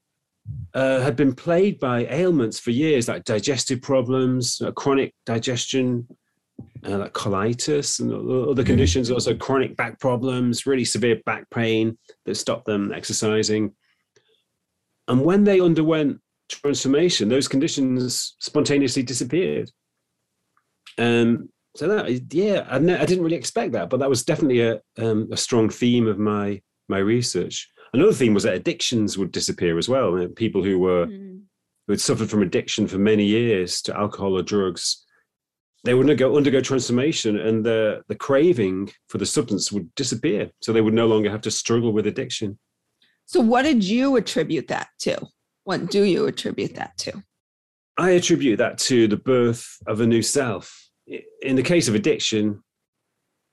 uh, 0.75 1.01
had 1.01 1.17
been 1.17 1.35
plagued 1.35 1.81
by 1.81 2.07
ailments 2.07 2.59
for 2.59 2.71
years, 2.71 3.09
like 3.09 3.25
digestive 3.25 3.81
problems, 3.81 4.61
uh, 4.61 4.71
chronic 4.73 5.15
digestion, 5.25 6.07
uh, 6.87 6.99
like 6.99 7.13
colitis, 7.13 8.01
and 8.01 8.13
other 8.13 8.63
mm. 8.63 8.67
conditions. 8.67 9.11
Also, 9.11 9.35
chronic 9.35 9.77
back 9.77 9.99
problems, 10.01 10.67
really 10.67 10.85
severe 10.85 11.21
back 11.25 11.49
pain 11.51 11.97
that 12.27 12.37
stopped 12.37 12.67
them 12.67 12.93
exercising. 12.93 13.73
And 15.09 15.25
when 15.25 15.45
they 15.45 15.61
underwent 15.61 16.21
transformation, 16.49 17.29
those 17.29 17.49
conditions 17.49 18.37
spontaneously 18.41 19.03
disappeared. 19.03 19.71
Um, 20.99 21.49
so 21.77 21.89
that 21.89 22.33
yeah 22.33 22.67
I, 22.69 22.77
I, 22.77 23.05
didn't 23.05 23.25
really 23.25 23.37
expect 23.37 23.73
that 23.73 23.91
but 23.91 23.99
that 23.99 24.09
was 24.09 24.25
definitely 24.25 24.61
a, 24.61 24.81
um, 24.99 25.29
a 25.33 25.37
strong 25.37 25.69
theme 25.69 26.07
of 26.07 26.19
my 26.19 26.61
my 26.89 26.99
research 26.99 27.69
another 27.95 28.13
theme 28.13 28.35
was 28.35 28.43
that 28.43 28.55
addictions 28.55 29.17
would 29.17 29.33
disappear 29.33 29.79
as 29.79 29.89
well. 29.89 30.27
People 30.37 30.63
who 30.63 30.79
were 30.79 31.07
mm. 31.07 31.41
who 31.87 31.93
had 31.93 32.01
suffered 32.01 32.31
from 32.31 32.43
addiction 32.43 32.87
for 32.87 32.99
many 32.99 33.25
years 33.25 33.81
to 33.83 33.97
alcohol 33.97 34.37
or 34.37 34.43
drugs 34.43 35.05
they 35.85 35.93
would 35.93 36.09
undergo, 36.09 36.37
undergo 36.37 36.61
transformation 36.61 37.39
and 37.39 37.65
the 37.65 38.03
the 38.09 38.15
craving 38.15 38.91
for 39.09 39.19
the 39.19 39.27
substance 39.27 39.71
would 39.71 39.95
disappear. 39.95 40.51
So 40.61 40.73
they 40.73 40.81
would 40.81 40.95
no 40.95 41.07
longer 41.07 41.31
have 41.31 41.43
to 41.43 41.51
struggle 41.51 41.93
with 41.93 42.07
addiction. 42.07 42.59
So 43.27 43.41
what 43.41 43.63
did 43.63 43.85
you 43.85 44.17
attribute 44.17 44.69
that 44.69 44.89
to? 45.01 45.27
What 45.65 45.91
do 45.91 46.03
you 46.03 46.27
attribute 46.27 46.75
that 46.75 46.97
to? 46.99 47.23
I 47.97 48.11
attribute 48.11 48.59
that 48.59 48.79
to 48.79 49.07
the 49.07 49.17
birth 49.17 49.79
of 49.87 50.01
a 50.01 50.07
new 50.07 50.23
self. 50.23 50.89
In 51.43 51.55
the 51.55 51.63
case 51.63 51.87
of 51.87 51.95
addiction, 51.95 52.63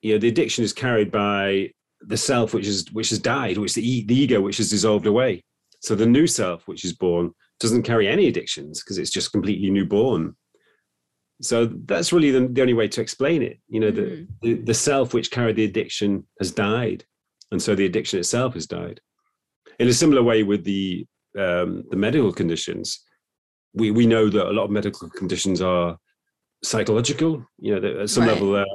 you 0.02 0.14
know, 0.14 0.20
the 0.20 0.30
addiction 0.30 0.64
is 0.64 0.74
carried 0.74 1.12
by 1.12 1.72
the 2.08 2.18
self 2.18 2.54
which 2.54 2.68
is 2.68 2.92
which 2.92 3.10
has 3.10 3.20
died, 3.20 3.58
which 3.58 3.74
the, 3.74 4.04
the 4.06 4.16
ego 4.16 4.42
which 4.42 4.58
has 4.58 4.70
dissolved 4.70 5.08
away. 5.08 5.44
So 5.82 5.96
the 5.96 6.06
new 6.06 6.28
self 6.28 6.68
which 6.68 6.86
is 6.86 6.94
born 6.94 7.32
doesn't 7.60 7.84
carry 7.84 8.08
any 8.08 8.28
addictions 8.28 8.82
because 8.82 8.98
it's 8.98 9.12
just 9.12 9.32
completely 9.32 9.70
newborn. 9.70 10.36
So 11.42 11.66
that's 11.66 12.14
really 12.14 12.32
the, 12.32 12.48
the 12.48 12.62
only 12.62 12.74
way 12.74 12.88
to 12.88 13.02
explain 13.02 13.42
it. 13.42 13.60
You 13.68 13.80
know, 13.80 13.92
mm-hmm. 13.92 14.26
the, 14.42 14.56
the, 14.56 14.62
the 14.64 14.74
self 14.74 15.14
which 15.14 15.32
carried 15.32 15.56
the 15.56 15.66
addiction 15.66 16.28
has 16.40 16.52
died, 16.52 17.04
and 17.52 17.62
so 17.62 17.76
the 17.76 17.86
addiction 17.86 18.20
itself 18.20 18.54
has 18.54 18.68
died. 18.68 19.00
In 19.80 19.88
a 19.88 19.94
similar 19.94 20.22
way 20.22 20.44
with 20.44 20.64
the 20.64 21.06
um, 21.38 21.84
the 21.90 21.98
medical 21.98 22.32
conditions, 22.32 23.04
we 23.74 23.92
we 23.92 24.06
know 24.06 24.30
that 24.30 24.50
a 24.50 24.54
lot 24.54 24.66
of 24.66 24.72
medical 24.72 25.10
conditions 25.10 25.62
are 25.62 25.98
psychological. 26.64 27.44
You 27.58 27.80
know, 27.80 28.02
at 28.02 28.10
some 28.10 28.26
right. 28.26 28.34
level 28.34 28.52
they're 28.52 28.66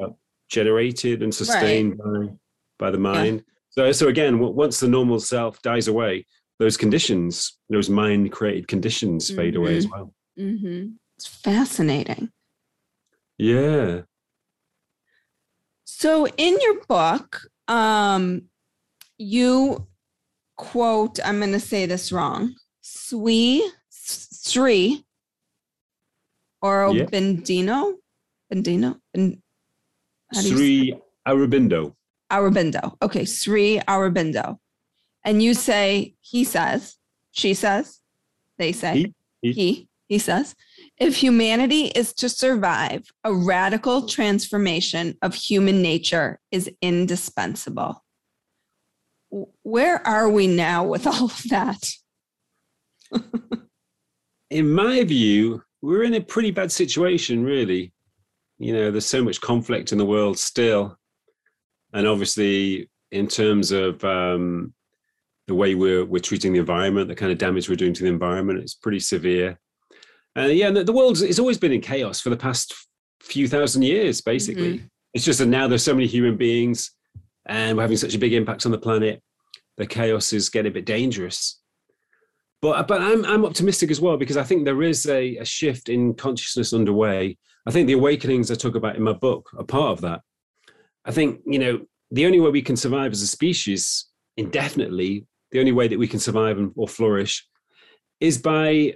generated 0.50 1.22
and 1.22 1.34
sustained 1.34 2.00
right. 2.04 2.28
by 2.28 2.34
by 2.78 2.90
the 2.90 2.98
mind. 2.98 3.42
Yeah. 3.76 3.92
So 3.92 3.92
so 3.92 4.08
again, 4.08 4.38
once 4.38 4.80
the 4.80 4.88
normal 4.88 5.20
self 5.20 5.60
dies 5.62 5.88
away, 5.88 6.26
those 6.58 6.76
conditions, 6.76 7.58
those 7.68 7.90
mind 7.90 8.32
created 8.32 8.68
conditions 8.68 9.30
fade 9.30 9.54
mm-hmm. 9.54 9.62
away 9.62 9.76
as 9.76 9.88
well. 9.88 10.12
Mm-hmm. 10.38 10.88
It's 11.16 11.26
fascinating. 11.26 12.30
Yeah. 13.38 14.02
So 15.84 16.26
in 16.26 16.58
your 16.60 16.84
book, 16.86 17.42
um, 17.68 18.42
you 19.18 19.86
quote, 20.56 21.18
I'm 21.24 21.38
going 21.38 21.52
to 21.52 21.60
say 21.60 21.86
this 21.86 22.12
wrong, 22.12 22.54
Sui 22.80 23.62
Sri 24.46 25.04
or 26.62 26.92
yeah. 26.94 27.04
Bendino, 27.04 27.94
Bendino, 28.52 29.00
ben, 29.12 29.42
Sri 30.32 30.94
Aurobindo. 31.26 31.95
Aurobindo. 32.30 32.96
Okay, 33.02 33.24
Sri 33.24 33.78
Aurobindo. 33.88 34.58
And 35.24 35.42
you 35.42 35.54
say, 35.54 36.14
he 36.20 36.44
says, 36.44 36.96
she 37.32 37.54
says, 37.54 38.00
they 38.58 38.72
say, 38.72 38.94
he, 38.94 39.14
he, 39.42 39.52
he, 39.52 39.88
he 40.08 40.18
says, 40.18 40.54
if 40.98 41.16
humanity 41.16 41.86
is 41.86 42.12
to 42.14 42.28
survive, 42.28 43.10
a 43.24 43.34
radical 43.34 44.06
transformation 44.06 45.16
of 45.20 45.34
human 45.34 45.82
nature 45.82 46.38
is 46.50 46.70
indispensable. 46.80 48.02
Where 49.62 50.06
are 50.06 50.28
we 50.28 50.46
now 50.46 50.84
with 50.84 51.06
all 51.06 51.24
of 51.26 51.42
that? 51.50 51.90
in 54.50 54.70
my 54.70 55.04
view, 55.04 55.62
we're 55.82 56.04
in 56.04 56.14
a 56.14 56.20
pretty 56.20 56.50
bad 56.50 56.72
situation, 56.72 57.44
really. 57.44 57.92
You 58.58 58.72
know, 58.72 58.90
there's 58.90 59.06
so 59.06 59.22
much 59.22 59.40
conflict 59.40 59.92
in 59.92 59.98
the 59.98 60.06
world 60.06 60.38
still. 60.38 60.96
And 61.96 62.06
obviously, 62.06 62.90
in 63.10 63.26
terms 63.26 63.72
of 63.72 64.04
um, 64.04 64.74
the 65.46 65.54
way 65.54 65.74
we're, 65.74 66.04
we're 66.04 66.18
treating 66.18 66.52
the 66.52 66.58
environment, 66.58 67.08
the 67.08 67.14
kind 67.14 67.32
of 67.32 67.38
damage 67.38 67.70
we're 67.70 67.74
doing 67.76 67.94
to 67.94 68.02
the 68.02 68.10
environment, 68.10 68.58
it's 68.58 68.74
pretty 68.74 69.00
severe. 69.00 69.58
And 70.34 70.52
yeah, 70.52 70.70
the, 70.70 70.84
the 70.84 70.92
world 70.92 71.22
it's 71.22 71.38
always 71.38 71.56
been 71.56 71.72
in 71.72 71.80
chaos 71.80 72.20
for 72.20 72.28
the 72.28 72.36
past 72.36 72.74
few 73.22 73.48
thousand 73.48 73.80
years, 73.80 74.20
basically. 74.20 74.74
Mm-hmm. 74.74 74.86
It's 75.14 75.24
just 75.24 75.38
that 75.38 75.46
now 75.46 75.68
there's 75.68 75.82
so 75.82 75.94
many 75.94 76.06
human 76.06 76.36
beings 76.36 76.90
and 77.46 77.74
we're 77.74 77.84
having 77.84 77.96
such 77.96 78.14
a 78.14 78.18
big 78.18 78.34
impact 78.34 78.66
on 78.66 78.72
the 78.72 78.78
planet. 78.78 79.22
The 79.78 79.86
chaos 79.86 80.34
is 80.34 80.50
getting 80.50 80.72
a 80.72 80.74
bit 80.74 80.84
dangerous. 80.84 81.62
But 82.60 82.88
but 82.88 83.00
I'm 83.00 83.24
I'm 83.24 83.46
optimistic 83.46 83.90
as 83.90 84.02
well 84.02 84.18
because 84.18 84.36
I 84.36 84.42
think 84.42 84.66
there 84.66 84.82
is 84.82 85.06
a, 85.06 85.36
a 85.36 85.46
shift 85.46 85.88
in 85.88 86.12
consciousness 86.12 86.74
underway. 86.74 87.38
I 87.66 87.70
think 87.70 87.86
the 87.86 87.94
awakenings 87.94 88.50
I 88.50 88.54
talk 88.54 88.74
about 88.74 88.96
in 88.96 89.02
my 89.02 89.14
book 89.14 89.48
are 89.56 89.64
part 89.64 89.92
of 89.92 90.00
that. 90.02 90.20
I 91.06 91.12
think 91.12 91.40
you 91.46 91.58
know 91.58 91.80
the 92.10 92.26
only 92.26 92.40
way 92.40 92.50
we 92.50 92.62
can 92.62 92.76
survive 92.76 93.12
as 93.12 93.22
a 93.22 93.26
species 93.26 94.06
indefinitely, 94.36 95.26
the 95.52 95.60
only 95.60 95.72
way 95.72 95.88
that 95.88 95.98
we 95.98 96.08
can 96.08 96.20
survive 96.20 96.58
and, 96.58 96.72
or 96.76 96.88
flourish, 96.88 97.46
is 98.20 98.38
by 98.38 98.94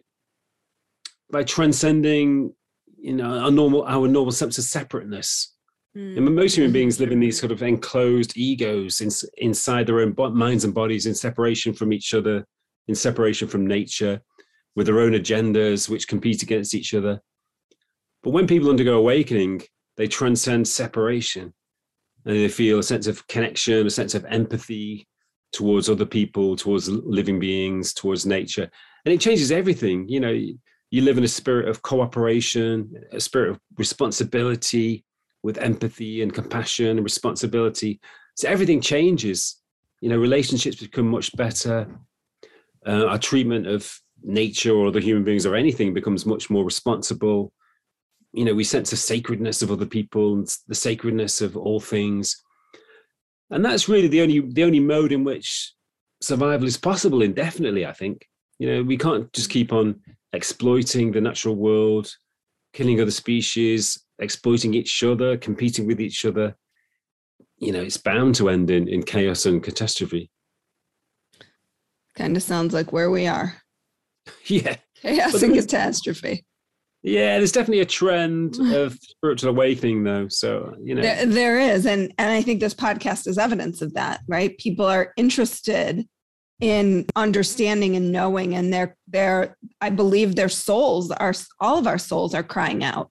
by 1.31 1.45
transcending 1.45 2.53
you 2.99 3.15
know 3.15 3.39
our 3.39 3.51
normal 3.51 3.85
our 3.85 4.09
normal 4.09 4.33
sense 4.33 4.59
of 4.59 4.65
separateness. 4.65 5.55
Mm. 5.97 6.17
And 6.17 6.35
most 6.37 6.57
human 6.57 6.73
beings 6.73 7.01
live 7.01 7.11
in 7.11 7.19
these 7.19 7.39
sort 7.39 7.51
of 7.51 7.63
enclosed 7.63 8.37
egos 8.37 9.01
in, 9.01 9.11
inside 9.39 9.87
their 9.87 10.01
own 10.01 10.15
minds 10.35 10.65
and 10.65 10.73
bodies 10.73 11.07
in 11.07 11.15
separation 11.15 11.73
from 11.73 11.93
each 11.93 12.15
other 12.15 12.45
in 12.87 12.95
separation 12.95 13.47
from 13.47 13.67
nature, 13.67 14.21
with 14.75 14.87
their 14.87 15.01
own 15.01 15.13
agendas 15.13 15.89
which 15.89 16.09
compete 16.09 16.43
against 16.43 16.75
each 16.75 16.93
other. 16.93 17.21
But 18.23 18.31
when 18.31 18.47
people 18.47 18.69
undergo 18.69 18.99
awakening, 18.99 19.63
they 19.97 20.07
transcend 20.07 20.67
separation 20.67 21.55
and 22.25 22.37
they 22.37 22.49
feel 22.49 22.79
a 22.79 22.83
sense 22.83 23.07
of 23.07 23.27
connection, 23.29 23.87
a 23.87 23.91
sense 23.91 24.15
of 24.15 24.25
empathy 24.27 25.07
towards 25.53 25.89
other 25.89 26.07
people, 26.07 26.57
towards 26.57 26.89
living 26.89 27.39
beings, 27.39 27.93
towards 27.93 28.27
nature. 28.27 28.71
And 29.05 29.13
it 29.13 29.21
changes 29.21 29.51
everything. 29.51 30.09
You 30.09 30.21
know, 30.21 30.39
you 30.91 31.03
live 31.03 31.19
in 31.19 31.25
a 31.25 31.29
spirit 31.29 31.69
of 31.69 31.83
cooperation, 31.83 32.93
a 33.13 33.21
spirit 33.21 33.51
of 33.51 33.61
responsibility 33.79 35.05
with 35.43 35.59
empathy 35.59 36.23
and 36.23 36.33
compassion 36.33 36.89
and 36.99 37.03
responsibility. 37.05 38.01
So 38.37 38.49
everything 38.49 38.81
changes. 38.81 39.61
You 40.01 40.11
know, 40.11 40.19
relationships 40.19 40.77
become 40.77 41.09
much 41.09 41.35
better 41.37 41.89
uh, 42.87 43.07
our 43.07 43.19
treatment 43.19 43.67
of 43.67 44.01
nature 44.23 44.75
or 44.75 44.89
other 44.89 45.01
human 45.01 45.25
beings 45.25 45.47
or 45.47 45.55
anything 45.55 45.95
becomes 45.95 46.27
much 46.27 46.51
more 46.51 46.65
responsible. 46.65 47.53
You 48.33 48.45
know, 48.45 48.55
we 48.55 48.65
sense 48.65 48.91
the 48.91 48.97
sacredness 48.97 49.63
of 49.63 49.71
other 49.71 49.87
people, 49.87 50.35
and 50.35 50.57
the 50.69 50.75
sacredness 50.75 51.41
of 51.41 51.57
all 51.57 51.81
things, 51.81 52.41
and 53.51 53.65
that's 53.65 53.89
really 53.89 54.09
the 54.09 54.23
only 54.23 54.41
the 54.41 54.65
only 54.65 54.81
mode 54.81 55.13
in 55.13 55.25
which 55.25 55.75
survival 56.21 56.67
is 56.67 56.77
possible 56.77 57.23
indefinitely. 57.23 57.87
I 57.87 57.93
think 57.93 58.27
you 58.59 58.73
know 58.73 58.83
we 58.83 58.97
can't 58.97 59.33
just 59.33 59.51
keep 59.51 59.73
on 59.73 60.01
exploiting 60.33 61.11
the 61.11 61.21
natural 61.21 61.57
world, 61.57 62.15
killing 62.73 63.01
other 63.01 63.11
species, 63.11 64.01
exploiting 64.21 64.75
each 64.75 65.03
other, 65.03 65.37
competing 65.37 65.87
with 65.87 66.01
each 66.01 66.25
other. 66.25 66.57
You 67.59 67.73
know, 67.73 67.83
it's 67.83 67.97
bound 67.97 68.37
to 68.37 68.49
end 68.49 68.71
in, 68.71 68.89
in 68.89 69.03
chaos 69.03 69.47
and 69.47 69.63
catastrophe. 69.63 70.31
Kind 72.17 72.37
of 72.37 72.43
sounds 72.43 72.73
like 72.73 72.93
where 72.93 73.11
we 73.11 73.27
are. 73.27 73.57
Yeah. 74.47 74.77
Chaos 74.97 75.43
and 75.43 75.55
catastrophe. 75.55 76.45
Yeah, 77.03 77.39
there's 77.39 77.53
definitely 77.53 77.81
a 77.81 77.87
trend 77.87 78.59
of 78.75 78.95
spiritual 78.95 79.51
awakening, 79.51 80.05
though. 80.05 80.29
So 80.29 80.75
you 80.83 80.95
know, 80.95 81.03
there, 81.03 81.27
there 81.27 81.59
is, 81.59 81.87
and 81.87 82.13
and 82.19 82.31
I 82.31 82.43
think 82.43 82.61
this 82.61 82.75
podcast 82.75 83.27
is 83.27 83.39
evidence 83.39 83.83
of 83.83 83.95
that. 83.95 84.21
Right? 84.29 84.57
People 84.59 84.87
are 84.87 85.13
interested 85.17 86.07
in 86.61 87.07
understanding 87.17 87.97
and 87.97 88.13
knowing, 88.13 88.55
and 88.55 88.73
they're 88.73 88.97
they're. 89.09 89.57
I 89.81 89.91
believe 89.91 90.37
their 90.37 90.49
souls 90.49 91.11
are 91.11 91.35
all 91.59 91.79
of 91.79 91.87
our 91.87 91.99
souls 91.99 92.35
are 92.35 92.43
crying 92.43 92.85
out. 92.85 93.11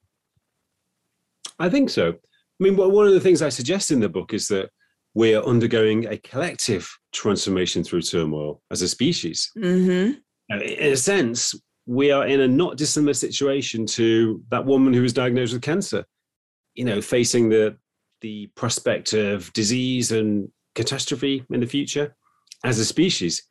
I 1.58 1.70
think 1.70 1.90
so. 1.90 2.10
I 2.10 2.64
mean, 2.64 2.76
one 2.76 3.08
of 3.08 3.14
the 3.14 3.20
things 3.20 3.42
I 3.42 3.50
suggest 3.50 3.92
in 3.92 4.00
the 4.00 4.10
book 4.10 4.34
is 4.34 4.48
that 4.50 4.70
we 5.14 5.34
are 5.34 5.44
undergoing 5.44 6.06
a 6.08 6.18
collective 6.18 6.90
transformation 7.14 7.84
through 7.84 8.02
turmoil 8.02 8.62
as 8.72 8.82
a 8.82 8.88
species. 8.88 9.50
Mm-hmm. 9.58 10.20
In 10.50 10.94
a 10.94 10.98
sense, 10.98 11.56
we 11.90 12.12
are 12.12 12.28
in 12.28 12.42
a 12.42 12.48
not 12.48 12.78
dissimilar 12.78 13.16
situation 13.16 13.84
to 13.84 14.44
that 14.52 14.64
woman 14.64 14.94
who 14.94 15.02
was 15.02 15.12
diagnosed 15.12 15.54
with 15.54 15.64
cancer. 15.64 16.06
You 16.76 16.86
know, 16.86 17.02
facing 17.02 17.50
the 17.50 17.78
the 18.22 18.46
prospect 18.56 19.14
of 19.14 19.52
disease 19.54 20.12
and 20.12 20.50
catastrophe 20.76 21.44
in 21.50 21.62
the 21.62 21.66
future 21.66 22.16
as 22.64 22.78
a 22.78 22.86
species. 22.86 23.42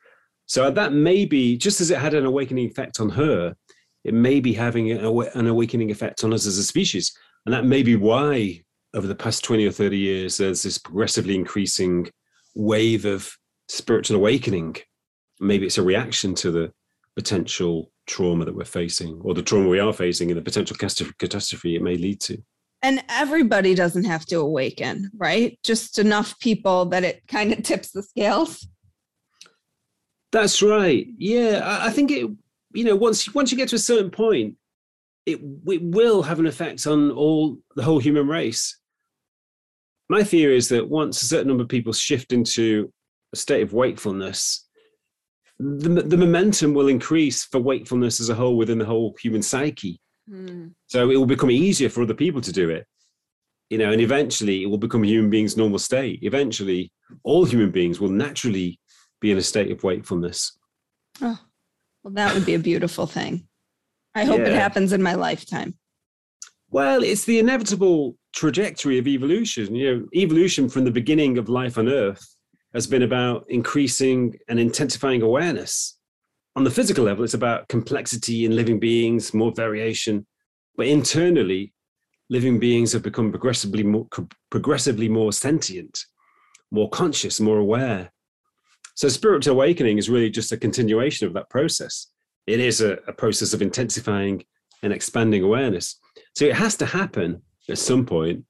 So 0.46 0.70
that 0.70 0.92
may 0.92 1.24
be 1.24 1.56
just 1.56 1.80
as 1.80 1.90
it 1.90 1.98
had 1.98 2.14
an 2.14 2.26
awakening 2.26 2.70
effect 2.70 3.00
on 3.00 3.08
her, 3.10 3.56
it 4.04 4.14
may 4.14 4.38
be 4.38 4.52
having 4.52 4.92
an 4.92 5.46
awakening 5.48 5.90
effect 5.90 6.22
on 6.22 6.32
us 6.32 6.46
as 6.46 6.58
a 6.58 6.64
species, 6.64 7.12
and 7.44 7.52
that 7.52 7.64
may 7.64 7.82
be 7.82 7.96
why 7.96 8.62
over 8.94 9.08
the 9.08 9.16
past 9.16 9.42
20 9.42 9.66
or 9.66 9.72
30 9.72 9.98
years, 9.98 10.36
there's 10.36 10.62
this 10.62 10.78
progressively 10.78 11.34
increasing 11.34 12.08
wave 12.54 13.04
of 13.04 13.36
spiritual 13.68 14.16
awakening. 14.16 14.76
Maybe 15.40 15.66
it's 15.66 15.78
a 15.78 15.82
reaction 15.82 16.36
to 16.36 16.52
the 16.52 16.72
potential 17.16 17.90
trauma 18.08 18.44
that 18.44 18.54
we're 18.54 18.64
facing 18.64 19.20
or 19.22 19.34
the 19.34 19.42
trauma 19.42 19.68
we 19.68 19.78
are 19.78 19.92
facing 19.92 20.30
and 20.30 20.38
the 20.38 20.42
potential 20.42 20.76
catastrophe 20.76 21.76
it 21.76 21.82
may 21.82 21.96
lead 21.96 22.20
to. 22.22 22.42
And 22.82 23.02
everybody 23.08 23.74
doesn't 23.74 24.04
have 24.04 24.24
to 24.26 24.36
awaken, 24.36 25.10
right? 25.16 25.58
Just 25.64 25.98
enough 25.98 26.38
people 26.40 26.86
that 26.86 27.04
it 27.04 27.22
kind 27.28 27.52
of 27.52 27.62
tips 27.62 27.92
the 27.92 28.02
scales. 28.02 28.66
That's 30.32 30.62
right. 30.62 31.06
Yeah, 31.16 31.62
I 31.82 31.90
think 31.90 32.10
it. 32.10 32.30
You 32.74 32.84
know, 32.84 32.96
once 32.96 33.34
once 33.34 33.50
you 33.50 33.56
get 33.56 33.70
to 33.70 33.76
a 33.76 33.78
certain 33.78 34.10
point, 34.10 34.56
it, 35.24 35.40
it 35.66 35.82
will 35.82 36.22
have 36.22 36.38
an 36.38 36.46
effect 36.46 36.86
on 36.86 37.10
all 37.10 37.56
the 37.76 37.82
whole 37.82 37.98
human 37.98 38.28
race. 38.28 38.78
My 40.10 40.22
theory 40.22 40.56
is 40.56 40.68
that 40.68 40.88
once 40.88 41.22
a 41.22 41.26
certain 41.26 41.48
number 41.48 41.62
of 41.62 41.70
people 41.70 41.94
shift 41.94 42.32
into 42.32 42.92
a 43.32 43.36
state 43.36 43.62
of 43.62 43.72
wakefulness, 43.72 44.67
the, 45.58 46.02
the 46.02 46.16
momentum 46.16 46.72
will 46.72 46.88
increase 46.88 47.44
for 47.44 47.58
wakefulness 47.58 48.20
as 48.20 48.28
a 48.28 48.34
whole 48.34 48.56
within 48.56 48.78
the 48.78 48.84
whole 48.84 49.14
human 49.20 49.42
psyche. 49.42 50.00
Mm. 50.30 50.72
So 50.86 51.10
it 51.10 51.16
will 51.16 51.26
become 51.26 51.50
easier 51.50 51.88
for 51.88 52.02
other 52.02 52.14
people 52.14 52.40
to 52.42 52.52
do 52.52 52.70
it. 52.70 52.86
You 53.70 53.78
know, 53.78 53.90
and 53.90 54.00
eventually 54.00 54.62
it 54.62 54.66
will 54.66 54.78
become 54.78 55.02
human 55.02 55.30
beings' 55.30 55.56
normal 55.56 55.78
state. 55.78 56.20
Eventually, 56.22 56.90
all 57.22 57.44
human 57.44 57.70
beings 57.70 58.00
will 58.00 58.08
naturally 58.08 58.78
be 59.20 59.30
in 59.30 59.38
a 59.38 59.42
state 59.42 59.70
of 59.70 59.82
wakefulness. 59.82 60.56
Oh, 61.20 61.38
well, 62.02 62.14
that 62.14 62.34
would 62.34 62.46
be 62.46 62.54
a 62.54 62.58
beautiful 62.58 63.06
thing. 63.06 63.46
I 64.14 64.24
hope 64.24 64.38
yeah. 64.38 64.46
it 64.46 64.54
happens 64.54 64.92
in 64.92 65.02
my 65.02 65.14
lifetime. 65.14 65.74
Well, 66.70 67.02
it's 67.02 67.24
the 67.24 67.38
inevitable 67.38 68.16
trajectory 68.32 68.98
of 68.98 69.06
evolution. 69.06 69.74
You 69.74 69.96
know, 69.96 70.06
evolution 70.14 70.68
from 70.68 70.84
the 70.84 70.90
beginning 70.90 71.36
of 71.36 71.48
life 71.48 71.78
on 71.78 71.88
Earth 71.88 72.37
has 72.74 72.86
been 72.86 73.02
about 73.02 73.46
increasing 73.48 74.38
and 74.48 74.58
intensifying 74.60 75.22
awareness. 75.22 75.98
On 76.56 76.64
the 76.64 76.70
physical 76.70 77.04
level, 77.04 77.24
it's 77.24 77.34
about 77.34 77.68
complexity 77.68 78.44
in 78.44 78.56
living 78.56 78.78
beings, 78.78 79.32
more 79.32 79.52
variation. 79.52 80.26
But 80.76 80.86
internally, 80.86 81.72
living 82.30 82.58
beings 82.58 82.92
have 82.92 83.02
become 83.02 83.30
progressively 83.30 83.82
more, 83.82 84.06
progressively 84.50 85.08
more 85.08 85.32
sentient, 85.32 86.04
more 86.70 86.90
conscious, 86.90 87.40
more 87.40 87.58
aware. 87.58 88.12
So 88.94 89.08
spiritual 89.08 89.54
awakening 89.54 89.98
is 89.98 90.10
really 90.10 90.30
just 90.30 90.52
a 90.52 90.56
continuation 90.56 91.26
of 91.26 91.34
that 91.34 91.48
process. 91.48 92.08
It 92.46 92.60
is 92.60 92.80
a, 92.80 92.94
a 93.06 93.12
process 93.12 93.52
of 93.52 93.62
intensifying 93.62 94.44
and 94.82 94.92
expanding 94.92 95.42
awareness. 95.42 95.98
So 96.36 96.44
it 96.46 96.54
has 96.54 96.76
to 96.76 96.86
happen 96.86 97.42
at 97.68 97.78
some 97.78 98.04
point. 98.04 98.44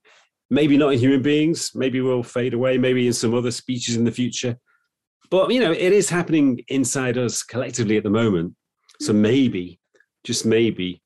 Maybe 0.49 0.77
not 0.77 0.93
in 0.93 0.99
human 0.99 1.21
beings. 1.21 1.71
Maybe 1.75 2.01
we'll 2.01 2.23
fade 2.23 2.53
away. 2.53 2.77
Maybe 2.77 3.05
in 3.07 3.13
some 3.13 3.33
other 3.33 3.51
species 3.51 3.95
in 3.95 4.03
the 4.03 4.11
future. 4.11 4.57
But 5.29 5.51
you 5.51 5.59
know, 5.59 5.71
it 5.71 5.93
is 5.93 6.09
happening 6.09 6.61
inside 6.69 7.17
us 7.17 7.43
collectively 7.43 7.97
at 7.97 8.03
the 8.03 8.09
moment. 8.09 8.55
So 9.01 9.13
hmm. 9.13 9.21
maybe, 9.21 9.79
just 10.23 10.45
maybe, 10.45 11.01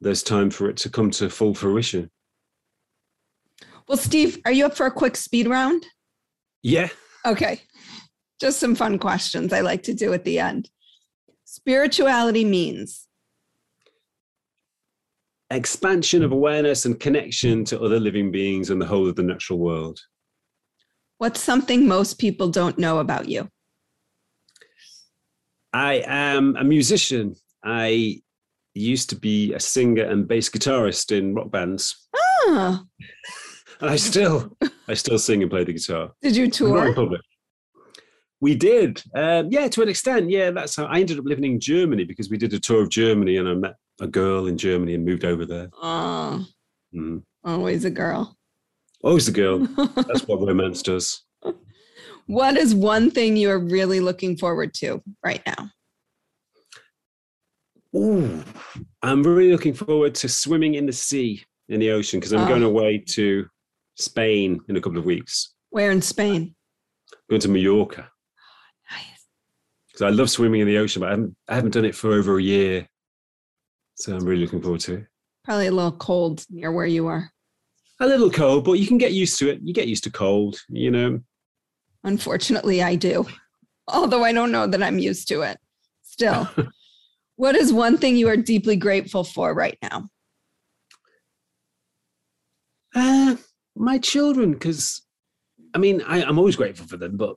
there's 0.00 0.22
time 0.22 0.50
for 0.50 0.68
it 0.68 0.76
to 0.78 0.90
come 0.90 1.10
to 1.12 1.28
full 1.28 1.54
fruition. 1.54 2.10
Well, 3.88 3.98
Steve, 3.98 4.40
are 4.44 4.52
you 4.52 4.66
up 4.66 4.76
for 4.76 4.86
a 4.86 4.90
quick 4.90 5.16
speed 5.16 5.48
round? 5.48 5.86
Yeah. 6.62 6.88
Okay. 7.26 7.62
Just 8.40 8.58
some 8.58 8.74
fun 8.74 8.98
questions 8.98 9.52
I 9.52 9.60
like 9.60 9.82
to 9.84 9.94
do 9.94 10.12
at 10.12 10.24
the 10.24 10.38
end. 10.38 10.70
Spirituality 11.44 12.44
means 12.44 13.06
Expansion 15.54 16.22
of 16.24 16.32
awareness 16.32 16.84
and 16.86 16.98
connection 16.98 17.64
to 17.66 17.80
other 17.80 18.00
living 18.00 18.30
beings 18.32 18.70
and 18.70 18.80
the 18.80 18.86
whole 18.86 19.08
of 19.08 19.16
the 19.16 19.22
natural 19.22 19.58
world. 19.58 20.00
what's 21.18 21.40
something 21.40 21.86
most 21.86 22.18
people 22.18 22.48
don't 22.48 22.78
know 22.78 22.98
about 22.98 23.28
you? 23.28 23.48
I 25.72 26.02
am 26.06 26.56
a 26.56 26.64
musician. 26.64 27.36
I 27.64 28.20
used 28.74 29.10
to 29.10 29.16
be 29.16 29.52
a 29.54 29.60
singer 29.60 30.04
and 30.04 30.26
bass 30.26 30.48
guitarist 30.48 31.16
in 31.16 31.34
rock 31.34 31.50
bands. 31.50 32.08
Ah, 32.16 32.84
And 33.80 33.90
I 33.90 33.96
still 33.96 34.56
I 34.88 34.94
still 34.94 35.18
sing 35.18 35.42
and 35.42 35.50
play 35.50 35.64
the 35.64 35.72
guitar. 35.74 36.12
did 36.22 36.36
you 36.36 36.48
Not 36.48 36.88
in 36.88 36.94
public. 36.94 37.20
We 38.40 38.56
did. 38.56 39.02
Um, 39.14 39.48
yeah, 39.52 39.68
to 39.68 39.82
an 39.82 39.88
extent. 39.88 40.28
Yeah, 40.28 40.50
that's 40.50 40.74
how 40.76 40.86
I 40.86 40.98
ended 40.98 41.18
up 41.18 41.24
living 41.24 41.44
in 41.44 41.60
Germany 41.60 42.04
because 42.04 42.28
we 42.28 42.36
did 42.38 42.52
a 42.52 42.58
tour 42.58 42.82
of 42.82 42.88
Germany 42.90 43.36
and 43.36 43.48
I 43.48 43.54
met 43.54 43.74
a 44.00 44.06
girl 44.06 44.46
in 44.46 44.56
Germany 44.58 44.94
and 44.94 45.04
moved 45.04 45.24
over 45.24 45.44
there. 45.46 45.70
Oh, 45.80 46.44
Mm. 46.94 47.22
always 47.44 47.84
a 47.84 47.90
girl. 47.90 48.36
Always 49.02 49.26
a 49.28 49.32
girl. 49.32 49.58
That's 49.96 50.26
what 50.28 50.40
romance 50.46 50.82
does. 50.82 51.22
what 52.26 52.56
is 52.56 52.74
one 52.74 53.10
thing 53.10 53.36
you 53.36 53.50
are 53.50 53.58
really 53.58 54.00
looking 54.00 54.36
forward 54.36 54.74
to 54.74 55.02
right 55.24 55.42
now? 55.46 55.70
Ooh, 57.94 58.42
I'm 59.02 59.22
really 59.22 59.50
looking 59.52 59.74
forward 59.74 60.14
to 60.16 60.28
swimming 60.28 60.74
in 60.74 60.86
the 60.86 60.92
sea, 60.92 61.42
in 61.68 61.80
the 61.80 61.90
ocean, 61.90 62.20
because 62.20 62.32
I'm 62.32 62.42
Oh. 62.42 62.48
going 62.48 62.62
away 62.62 62.98
to 63.10 63.46
Spain 63.96 64.60
in 64.68 64.76
a 64.76 64.80
couple 64.80 64.98
of 64.98 65.04
weeks. 65.04 65.54
Where 65.70 65.90
in 65.90 66.00
Spain? 66.02 66.54
Going 67.28 67.40
to 67.42 67.48
Mallorca. 67.48 68.10
Nice. 68.90 69.26
because 69.88 70.02
I 70.02 70.08
love 70.10 70.30
swimming 70.30 70.60
in 70.62 70.66
the 70.66 70.78
ocean, 70.78 71.00
but 71.00 71.08
I 71.08 71.10
haven't, 71.12 71.36
I 71.48 71.54
haven't 71.54 71.70
done 71.74 71.84
it 71.84 71.94
for 71.94 72.12
over 72.12 72.38
a 72.38 72.42
year. 72.42 72.88
So 74.02 74.16
I'm 74.16 74.24
really 74.24 74.42
looking 74.42 74.60
forward 74.60 74.80
to 74.80 74.94
it. 74.94 75.06
Probably 75.44 75.68
a 75.68 75.70
little 75.70 75.92
cold 75.92 76.44
near 76.50 76.72
where 76.72 76.86
you 76.86 77.06
are. 77.06 77.30
A 78.00 78.06
little 78.06 78.32
cold, 78.32 78.64
but 78.64 78.72
you 78.72 78.86
can 78.88 78.98
get 78.98 79.12
used 79.12 79.38
to 79.38 79.48
it. 79.48 79.60
You 79.62 79.72
get 79.72 79.86
used 79.86 80.02
to 80.02 80.10
cold, 80.10 80.60
you 80.68 80.90
know. 80.90 81.20
Unfortunately, 82.02 82.82
I 82.82 82.96
do. 82.96 83.24
Although 83.86 84.24
I 84.24 84.32
don't 84.32 84.50
know 84.50 84.66
that 84.66 84.82
I'm 84.82 84.98
used 84.98 85.28
to 85.28 85.42
it. 85.42 85.56
Still, 86.02 86.48
what 87.36 87.54
is 87.54 87.72
one 87.72 87.96
thing 87.96 88.16
you 88.16 88.28
are 88.28 88.36
deeply 88.36 88.74
grateful 88.74 89.22
for 89.22 89.54
right 89.54 89.78
now? 89.80 90.08
Uh, 92.96 93.36
my 93.76 93.98
children, 93.98 94.50
because 94.52 95.02
I 95.74 95.78
mean, 95.78 96.02
I, 96.08 96.24
I'm 96.24 96.38
always 96.38 96.56
grateful 96.56 96.88
for 96.88 96.96
them, 96.96 97.16
but 97.16 97.36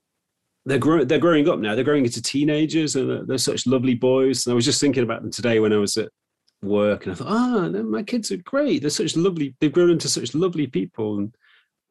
they're 0.65 0.79
growing. 0.79 1.05
They're 1.05 1.19
growing 1.19 1.47
up 1.47 1.59
now. 1.59 1.75
They're 1.75 1.83
growing 1.83 2.05
into 2.05 2.23
teenagers, 2.23 2.95
and 2.95 3.07
they're, 3.07 3.23
they're 3.23 3.37
such 3.37 3.67
lovely 3.67 3.93
boys. 3.93 4.47
And 4.47 4.53
I 4.53 4.55
was 4.55 4.65
just 4.65 4.81
thinking 4.81 5.03
about 5.03 5.21
them 5.21 5.29
today 5.29 5.59
when 5.59 5.71
I 5.71 5.77
was 5.77 5.95
at 5.97 6.09
work, 6.65 7.05
and 7.05 7.13
I 7.13 7.15
thought, 7.15 7.27
ah, 7.29 7.67
no, 7.67 7.83
my 7.83 8.03
kids 8.03 8.31
are 8.31 8.37
great. 8.37 8.81
They're 8.81 8.89
such 8.89 9.15
lovely. 9.15 9.55
They've 9.59 9.71
grown 9.71 9.89
into 9.91 10.09
such 10.09 10.33
lovely 10.35 10.67
people, 10.67 11.17
and 11.17 11.35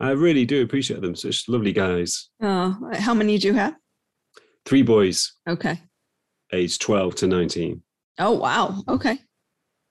I 0.00 0.10
really 0.10 0.44
do 0.44 0.62
appreciate 0.62 1.00
them. 1.00 1.14
Such 1.16 1.48
lovely 1.48 1.72
guys. 1.72 2.28
Oh, 2.42 2.76
how 2.94 3.14
many 3.14 3.38
do 3.38 3.46
you 3.48 3.54
have? 3.54 3.74
Three 4.66 4.82
boys, 4.82 5.32
Okay. 5.48 5.80
Age 6.52 6.78
12 6.78 7.14
to 7.16 7.26
19. 7.26 7.82
Oh, 8.18 8.32
wow. 8.32 8.82
Okay. 8.88 9.18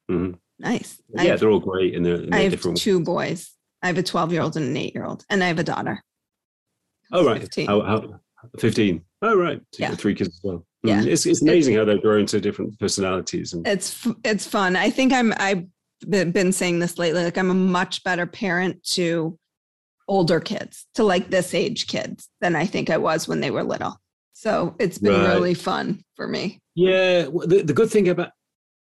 Mhm. 0.09 0.37
Nice. 0.59 1.01
Yeah, 1.09 1.23
have, 1.23 1.39
they're 1.39 1.49
all 1.49 1.59
great 1.59 1.95
and 1.95 2.05
they're. 2.05 2.23
I 2.31 2.41
have 2.43 2.51
different. 2.51 2.77
two 2.77 2.99
boys. 3.01 3.51
I 3.81 3.87
have 3.87 3.97
a 3.97 4.03
12 4.03 4.31
year 4.31 4.41
old 4.41 4.55
and 4.55 4.65
an 4.67 4.77
eight 4.77 4.93
year 4.95 5.05
old, 5.05 5.25
and 5.29 5.43
I 5.43 5.47
have 5.47 5.59
a 5.59 5.63
daughter. 5.63 6.01
Oh 7.11 7.25
right, 7.25 7.41
15. 7.41 7.67
How, 7.67 7.81
how, 7.81 8.19
fifteen. 8.59 9.03
Oh 9.21 9.35
right, 9.37 9.59
so 9.71 9.79
you 9.79 9.83
Yeah. 9.83 9.89
got 9.89 9.99
three 9.99 10.15
kids 10.15 10.29
as 10.29 10.39
well. 10.43 10.65
Yeah. 10.83 11.01
Mm, 11.01 11.07
it's 11.07 11.25
it's 11.25 11.41
amazing 11.41 11.75
how 11.75 11.85
they 11.85 11.97
grow 11.97 12.17
into 12.19 12.39
different 12.41 12.77
personalities 12.79 13.53
and 13.53 13.65
It's 13.67 14.07
it's 14.23 14.45
fun. 14.45 14.75
I 14.75 14.89
think 14.89 15.13
I'm 15.13 15.33
I've 15.37 15.63
been 16.09 16.51
saying 16.51 16.79
this 16.79 16.97
lately. 16.99 17.23
Like 17.23 17.37
I'm 17.37 17.49
a 17.49 17.53
much 17.55 18.03
better 18.03 18.25
parent 18.27 18.83
to 18.91 19.37
older 20.09 20.41
kids, 20.41 20.85
to 20.95 21.03
like 21.03 21.29
this 21.29 21.53
age 21.53 21.87
kids, 21.87 22.27
than 22.41 22.55
I 22.57 22.65
think 22.65 22.89
I 22.89 22.97
was 22.97 23.27
when 23.27 23.39
they 23.39 23.51
were 23.51 23.63
little. 23.63 23.95
So 24.33 24.75
it's 24.79 24.97
been 24.97 25.13
Right. 25.21 25.33
really 25.33 25.53
fun 25.53 26.03
for 26.15 26.27
me. 26.27 26.59
yeah. 26.75 27.21
The, 27.23 27.63
the 27.65 27.73
good 27.73 27.89
thing 27.89 28.09
about 28.09 28.31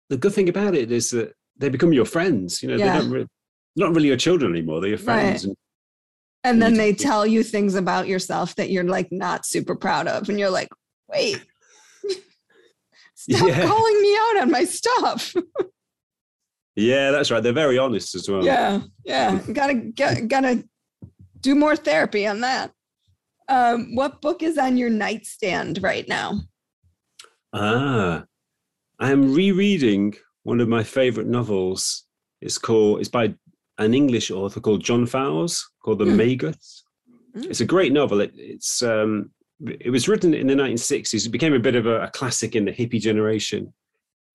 the 0.09 0.17
good 0.17 0.33
thing 0.33 0.49
about 0.49 0.75
it 0.75 0.91
is 0.91 1.11
that 1.11 1.33
they 1.57 1.69
become 1.69 1.93
your 1.93 2.05
friends. 2.05 2.61
You 2.61 2.69
know, 2.69 2.75
Yeah. 2.75 2.93
they 2.93 2.99
don't 2.99 3.11
re- 3.11 3.27
not 3.77 3.95
really 3.95 4.09
your 4.09 4.17
children 4.17 4.51
anymore. 4.51 4.81
They're 4.81 4.89
your 4.89 4.97
friends. 4.97 5.45
Right. 5.47 5.55
And 6.45 6.55
And 6.55 6.61
then 6.61 6.73
they 6.73 6.93
tell 6.93 7.25
you 7.25 7.41
things 7.43 7.75
about 7.75 8.07
yourself 8.09 8.55
that 8.55 8.69
you're 8.69 8.83
like 8.83 9.09
not 9.13 9.45
super 9.45 9.75
proud 9.75 10.07
of, 10.09 10.27
and 10.27 10.37
you're 10.37 10.49
like, 10.49 10.67
wait. 11.07 11.41
Stop 13.31 13.47
Yeah. 13.47 13.65
calling 13.67 14.01
me 14.01 14.15
out 14.17 14.41
on 14.41 14.51
my 14.51 14.63
stuff. 14.65 15.33
yeah, 16.75 17.11
that's 17.11 17.31
right. 17.31 17.41
They're 17.41 17.53
very 17.53 17.77
honest 17.77 18.15
as 18.15 18.27
well. 18.29 18.43
Yeah, 18.45 18.81
yeah. 19.05 19.39
Gotta 19.53 19.75
get, 19.75 20.27
gotta 20.27 20.63
do 21.39 21.55
more 21.55 21.75
therapy 21.75 22.27
on 22.27 22.41
that. 22.41 22.71
Um, 23.49 23.95
what 23.95 24.21
book 24.21 24.41
is 24.43 24.57
on 24.57 24.77
your 24.77 24.89
nightstand 24.89 25.79
right 25.83 26.07
now? 26.07 26.39
Ah, 27.53 28.23
I'm 28.99 29.33
rereading 29.33 30.15
one 30.43 30.59
of 30.59 30.67
my 30.67 30.83
favorite 30.83 31.27
novels. 31.27 32.05
It's 32.41 32.57
called. 32.57 32.99
It's 32.99 33.09
by 33.09 33.33
an 33.77 33.93
English 33.93 34.31
author 34.31 34.59
called 34.59 34.83
John 34.83 35.05
Fowles, 35.05 35.69
called 35.83 35.99
The 35.99 36.05
Hmm. 36.05 36.17
Magus. 36.17 36.83
Hmm. 37.35 37.43
It's 37.49 37.61
a 37.61 37.65
great 37.65 37.91
novel. 37.93 38.21
It, 38.21 38.31
it's 38.35 38.81
um, 38.81 39.31
it 39.65 39.89
was 39.89 40.07
written 40.07 40.33
in 40.33 40.47
the 40.47 40.53
1960s. 40.53 41.25
It 41.25 41.29
became 41.29 41.53
a 41.53 41.59
bit 41.59 41.75
of 41.75 41.85
a, 41.85 42.03
a 42.03 42.09
classic 42.09 42.55
in 42.55 42.65
the 42.65 42.71
hippie 42.71 43.01
generation 43.01 43.73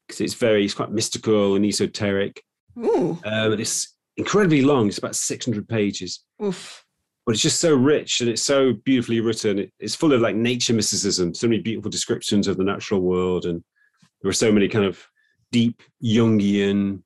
because 0.06 0.20
it's 0.20 0.34
very, 0.34 0.64
it's 0.64 0.74
quite 0.74 0.90
mystical 0.90 1.54
and 1.54 1.64
esoteric. 1.64 2.42
Um, 3.24 3.52
it's 3.54 3.96
incredibly 4.16 4.62
long. 4.62 4.88
It's 4.88 4.98
about 4.98 5.16
600 5.16 5.68
pages, 5.68 6.24
oof. 6.42 6.84
but 7.26 7.32
it's 7.32 7.42
just 7.42 7.60
so 7.60 7.74
rich 7.74 8.20
and 8.20 8.30
it's 8.30 8.42
so 8.42 8.72
beautifully 8.84 9.20
written. 9.20 9.58
It, 9.58 9.72
it's 9.78 9.94
full 9.94 10.12
of 10.12 10.20
like 10.20 10.36
nature 10.36 10.74
mysticism, 10.74 11.34
so 11.34 11.48
many 11.48 11.60
beautiful 11.60 11.90
descriptions 11.90 12.48
of 12.48 12.56
the 12.56 12.64
natural 12.64 13.00
world, 13.00 13.44
and 13.46 13.62
there 14.22 14.28
are 14.28 14.34
so 14.34 14.52
many 14.52 14.68
kind 14.68 14.84
of 14.84 15.04
deep 15.52 15.82
Jungian 16.02 17.02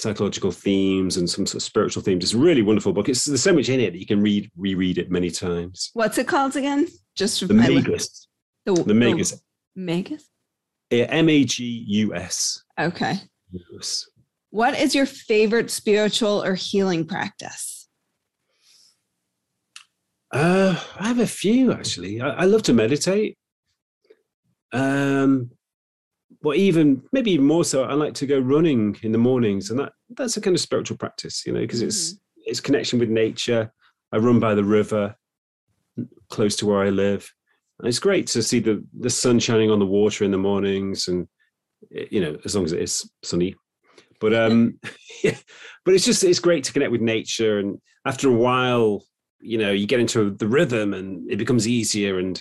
psychological 0.00 0.50
themes 0.50 1.16
and 1.16 1.28
some 1.28 1.46
sort 1.46 1.56
of 1.56 1.62
spiritual 1.62 2.02
themes. 2.02 2.24
It's 2.24 2.34
a 2.34 2.38
really 2.38 2.62
wonderful 2.62 2.92
book. 2.92 3.08
It's 3.08 3.24
there's 3.24 3.42
so 3.42 3.52
much 3.52 3.68
in 3.68 3.80
it 3.80 3.92
that 3.92 3.98
you 3.98 4.06
can 4.06 4.22
read, 4.22 4.50
reread 4.56 4.98
it 4.98 5.10
many 5.10 5.30
times. 5.30 5.90
What's 5.94 6.18
it 6.18 6.28
called 6.28 6.56
again? 6.56 6.88
Just 7.14 7.46
The 7.46 7.54
Magus, 7.54 8.28
The, 8.64 8.74
the 8.74 8.94
Magus, 8.94 9.40
Magus. 9.74 10.28
M 10.90 11.28
A 11.28 11.44
G 11.44 11.84
U 11.88 12.14
S. 12.14 12.62
Okay. 12.78 13.14
What 14.50 14.78
is 14.78 14.94
your 14.94 15.06
favorite 15.06 15.70
spiritual 15.70 16.44
or 16.44 16.54
healing 16.54 17.06
practice? 17.06 17.88
Uh, 20.32 20.78
I 20.98 21.08
have 21.08 21.20
a 21.20 21.26
few 21.26 21.72
actually. 21.72 22.20
I, 22.20 22.28
I 22.28 22.44
love 22.44 22.62
to 22.64 22.72
meditate. 22.72 23.38
Um, 24.72 25.50
but 26.46 26.58
even 26.58 27.02
maybe 27.10 27.32
even 27.32 27.44
more 27.44 27.64
so, 27.64 27.82
I 27.82 27.94
like 27.94 28.14
to 28.14 28.26
go 28.26 28.38
running 28.38 28.96
in 29.02 29.10
the 29.10 29.18
mornings, 29.18 29.70
and 29.70 29.80
that 29.80 29.94
that's 30.10 30.36
a 30.36 30.40
kind 30.40 30.54
of 30.54 30.60
spiritual 30.60 30.96
practice, 30.96 31.44
you 31.44 31.52
know, 31.52 31.58
because 31.58 31.82
it's 31.82 32.20
it's 32.36 32.60
connection 32.60 33.00
with 33.00 33.08
nature. 33.08 33.72
I 34.12 34.18
run 34.18 34.38
by 34.38 34.54
the 34.54 34.62
river, 34.62 35.16
close 36.30 36.54
to 36.56 36.66
where 36.66 36.84
I 36.84 36.90
live, 36.90 37.28
and 37.80 37.88
it's 37.88 37.98
great 37.98 38.28
to 38.28 38.44
see 38.44 38.60
the 38.60 38.84
the 39.00 39.10
sun 39.10 39.40
shining 39.40 39.72
on 39.72 39.80
the 39.80 39.86
water 39.86 40.24
in 40.24 40.30
the 40.30 40.38
mornings, 40.38 41.08
and 41.08 41.26
eh, 41.92 42.06
you 42.12 42.20
know, 42.20 42.38
as 42.44 42.54
long 42.54 42.64
as 42.64 42.70
it 42.70 42.80
is 42.80 43.10
sunny. 43.24 43.56
But 44.20 44.32
um, 44.42 44.78
yeah, 45.24 45.36
but 45.84 45.94
it's 45.94 46.04
just 46.04 46.22
it's 46.22 46.38
great 46.38 46.62
to 46.62 46.72
connect 46.72 46.92
with 46.92 47.00
nature, 47.00 47.58
and 47.58 47.80
after 48.06 48.28
a 48.28 48.32
while, 48.36 49.02
you 49.40 49.58
know, 49.58 49.72
you 49.72 49.88
get 49.88 49.98
into 49.98 50.30
the 50.30 50.46
rhythm, 50.46 50.94
and 50.94 51.28
it 51.28 51.38
becomes 51.38 51.66
easier, 51.66 52.20
and 52.20 52.40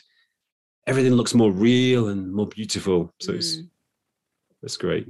everything 0.86 1.14
looks 1.14 1.34
more 1.34 1.52
real 1.52 2.10
and 2.10 2.32
more 2.32 2.46
beautiful. 2.48 3.12
So 3.20 3.34
Mm. 3.34 3.38
it's 3.38 3.64
great. 4.78 5.08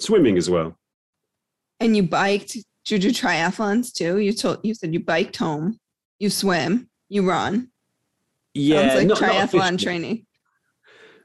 Swimming 0.00 0.36
as 0.36 0.50
well. 0.50 0.76
And 1.80 1.96
you 1.96 2.02
biked. 2.02 2.52
Did 2.52 2.64
you 2.90 2.98
do 2.98 3.10
triathlons 3.10 3.92
too? 3.92 4.18
You 4.18 4.32
told 4.32 4.58
you 4.62 4.74
said 4.74 4.92
you 4.92 5.00
biked 5.00 5.36
home. 5.36 5.78
You 6.18 6.30
swim. 6.30 6.88
You 7.08 7.28
run. 7.28 7.68
Yeah, 8.54 8.88
Sounds 8.88 8.94
like 8.96 9.06
not- 9.06 9.20
not 9.20 9.30
triathlon 9.30 9.44
officially. 9.74 9.76
training. 9.78 10.26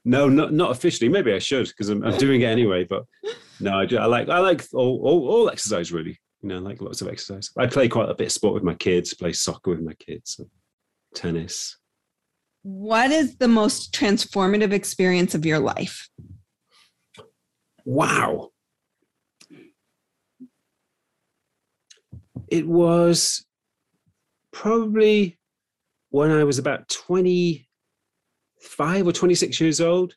No, 0.05 0.30
not 0.30 0.53
not 0.53 0.72
officially. 0.72 1.09
Maybe 1.09 1.34
I 1.34 1.39
should 1.39 1.68
because 1.68 1.89
I'm, 1.89 2.01
I'm 2.03 2.18
doing 2.18 2.41
it 2.41 2.45
anyway. 2.45 2.86
But 2.86 3.03
no, 3.59 3.80
I, 3.80 3.86
do, 3.86 3.97
I 3.97 4.05
like 4.05 4.30
I 4.30 4.39
like 4.39 4.63
all, 4.74 5.01
all, 5.03 5.28
all 5.28 5.49
exercise 5.49 5.91
really. 5.91 6.18
You 6.41 6.49
know, 6.49 6.55
I 6.55 6.59
like 6.59 6.82
lots 6.82 7.01
of 7.01 7.07
exercise. 7.09 7.49
I 7.57 7.65
play 7.68 7.89
quite 7.89 8.09
a 8.09 8.13
bit 8.13 8.28
of 8.28 8.32
sport 8.32 8.53
with 8.53 8.63
my 8.63 8.76
kids. 8.76 9.13
Play 9.13 9.34
soccer 9.34 9.72
with 9.72 9.82
my 9.82 9.93
kids, 9.95 10.39
tennis. 11.13 11.78
What 12.63 13.11
is 13.11 13.36
the 13.38 13.47
most 13.47 13.93
transformative 13.93 14.72
experience 14.72 15.36
of 15.36 15.45
your 15.45 15.59
life? 15.59 16.07
Wow. 17.88 18.52
It 22.50 22.68
was 22.68 23.46
probably 24.52 25.40
when 26.10 26.32
I 26.32 26.44
was 26.44 26.60
about 26.60 26.90
25 26.90 29.08
or 29.08 29.14
26 29.14 29.62
years 29.62 29.80
old, 29.80 30.16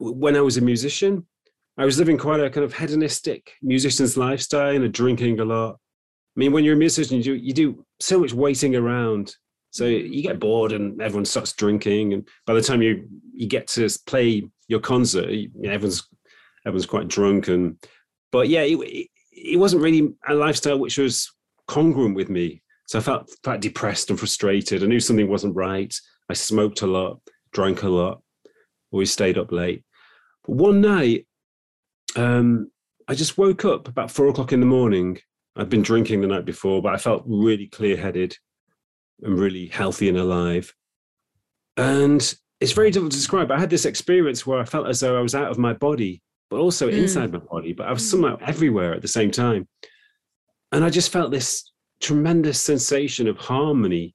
when 0.00 0.34
I 0.34 0.40
was 0.40 0.56
a 0.56 0.62
musician. 0.62 1.26
I 1.76 1.84
was 1.84 1.98
living 1.98 2.16
quite 2.16 2.40
a 2.40 2.48
kind 2.48 2.64
of 2.64 2.72
hedonistic 2.72 3.52
musician's 3.60 4.16
lifestyle 4.16 4.74
and 4.74 4.90
drinking 4.90 5.40
a 5.40 5.44
lot. 5.44 5.74
I 5.74 6.36
mean, 6.36 6.52
when 6.52 6.64
you're 6.64 6.72
a 6.72 6.78
musician, 6.78 7.18
you 7.18 7.22
do, 7.22 7.34
you 7.34 7.52
do 7.52 7.84
so 8.00 8.18
much 8.18 8.32
waiting 8.32 8.74
around. 8.74 9.36
So 9.72 9.84
you 9.84 10.22
get 10.22 10.40
bored 10.40 10.72
and 10.72 11.02
everyone 11.02 11.26
starts 11.26 11.52
drinking. 11.52 12.14
And 12.14 12.26
by 12.46 12.54
the 12.54 12.62
time 12.62 12.80
you, 12.80 13.06
you 13.34 13.46
get 13.46 13.66
to 13.68 13.86
play 14.06 14.48
your 14.68 14.80
concert, 14.80 15.28
everyone's, 15.62 16.08
everyone's 16.66 16.86
quite 16.86 17.08
drunk. 17.08 17.48
And, 17.48 17.76
but 18.32 18.48
yeah, 18.48 18.62
it, 18.62 19.08
it 19.32 19.58
wasn't 19.58 19.82
really 19.82 20.14
a 20.28 20.34
lifestyle 20.34 20.78
which 20.78 20.98
was 20.98 21.30
congruent 21.66 22.16
with 22.16 22.28
me. 22.28 22.62
So 22.86 22.98
I 22.98 23.02
felt 23.02 23.30
quite 23.44 23.60
depressed 23.60 24.10
and 24.10 24.18
frustrated. 24.18 24.82
I 24.82 24.86
knew 24.86 25.00
something 25.00 25.28
wasn't 25.28 25.56
right. 25.56 25.94
I 26.30 26.34
smoked 26.34 26.82
a 26.82 26.86
lot, 26.86 27.20
drank 27.52 27.82
a 27.82 27.88
lot, 27.88 28.22
always 28.90 29.12
stayed 29.12 29.38
up 29.38 29.52
late. 29.52 29.84
But 30.46 30.56
one 30.56 30.80
night, 30.80 31.26
um, 32.16 32.70
I 33.06 33.14
just 33.14 33.38
woke 33.38 33.64
up 33.64 33.88
about 33.88 34.10
four 34.10 34.28
o'clock 34.28 34.52
in 34.52 34.60
the 34.60 34.66
morning. 34.66 35.18
I'd 35.56 35.68
been 35.68 35.82
drinking 35.82 36.20
the 36.20 36.26
night 36.28 36.44
before, 36.44 36.82
but 36.82 36.94
I 36.94 36.98
felt 36.98 37.24
really 37.26 37.66
clear 37.66 37.96
headed 37.96 38.36
and 39.22 39.38
really 39.38 39.66
healthy 39.66 40.08
and 40.08 40.18
alive. 40.18 40.74
And 41.76 42.20
it's 42.60 42.72
very 42.72 42.90
difficult 42.90 43.12
to 43.12 43.18
describe. 43.18 43.50
I 43.50 43.58
had 43.58 43.70
this 43.70 43.84
experience 43.84 44.46
where 44.46 44.58
I 44.58 44.64
felt 44.64 44.88
as 44.88 45.00
though 45.00 45.18
I 45.18 45.22
was 45.22 45.34
out 45.34 45.50
of 45.50 45.58
my 45.58 45.72
body, 45.72 46.22
but 46.50 46.58
also 46.58 46.88
mm. 46.88 46.96
inside 46.96 47.32
my 47.32 47.38
body, 47.38 47.72
but 47.72 47.86
I 47.86 47.92
was 47.92 48.02
mm. 48.02 48.10
somehow 48.10 48.38
everywhere 48.40 48.94
at 48.94 49.02
the 49.02 49.08
same 49.08 49.30
time. 49.30 49.68
And 50.72 50.84
I 50.84 50.90
just 50.90 51.12
felt 51.12 51.30
this 51.30 51.72
tremendous 52.00 52.60
sensation 52.60 53.26
of 53.28 53.36
harmony, 53.38 54.14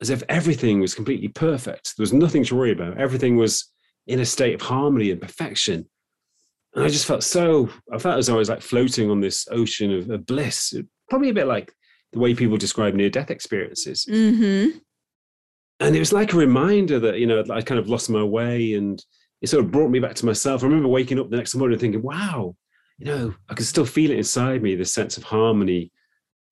as 0.00 0.10
if 0.10 0.22
everything 0.28 0.80
was 0.80 0.94
completely 0.94 1.28
perfect. 1.28 1.96
There 1.96 2.02
was 2.02 2.12
nothing 2.12 2.44
to 2.44 2.56
worry 2.56 2.72
about. 2.72 2.98
Everything 2.98 3.36
was 3.36 3.70
in 4.06 4.20
a 4.20 4.26
state 4.26 4.54
of 4.54 4.62
harmony 4.62 5.10
and 5.10 5.20
perfection. 5.20 5.88
And 6.74 6.84
I 6.84 6.88
just 6.88 7.06
felt 7.06 7.22
so, 7.22 7.68
I 7.92 7.98
felt 7.98 8.18
as 8.18 8.26
though 8.26 8.34
I 8.34 8.38
was 8.38 8.48
like 8.48 8.62
floating 8.62 9.10
on 9.10 9.20
this 9.20 9.46
ocean 9.50 9.92
of, 9.92 10.08
of 10.10 10.24
bliss, 10.26 10.74
probably 11.08 11.30
a 11.30 11.34
bit 11.34 11.46
like 11.46 11.72
the 12.12 12.18
way 12.18 12.34
people 12.34 12.56
describe 12.56 12.94
near 12.94 13.10
death 13.10 13.30
experiences. 13.30 14.06
Mm-hmm. 14.08 14.78
And 15.80 15.96
it 15.96 15.98
was 15.98 16.12
like 16.12 16.32
a 16.32 16.36
reminder 16.36 17.00
that, 17.00 17.18
you 17.18 17.26
know, 17.26 17.42
I 17.50 17.62
kind 17.62 17.80
of 17.80 17.88
lost 17.88 18.10
my 18.10 18.22
way 18.22 18.74
and 18.74 19.02
it 19.40 19.48
sort 19.48 19.64
of 19.64 19.70
brought 19.70 19.90
me 19.90 19.98
back 19.98 20.14
to 20.16 20.26
myself. 20.26 20.62
I 20.62 20.66
remember 20.66 20.88
waking 20.88 21.18
up 21.18 21.30
the 21.30 21.36
next 21.36 21.54
morning 21.54 21.78
thinking, 21.78 22.02
wow, 22.02 22.54
you 22.98 23.06
know, 23.06 23.34
I 23.48 23.54
can 23.54 23.64
still 23.64 23.86
feel 23.86 24.10
it 24.10 24.18
inside 24.18 24.62
me, 24.62 24.74
this 24.74 24.92
sense 24.92 25.16
of 25.16 25.24
harmony 25.24 25.92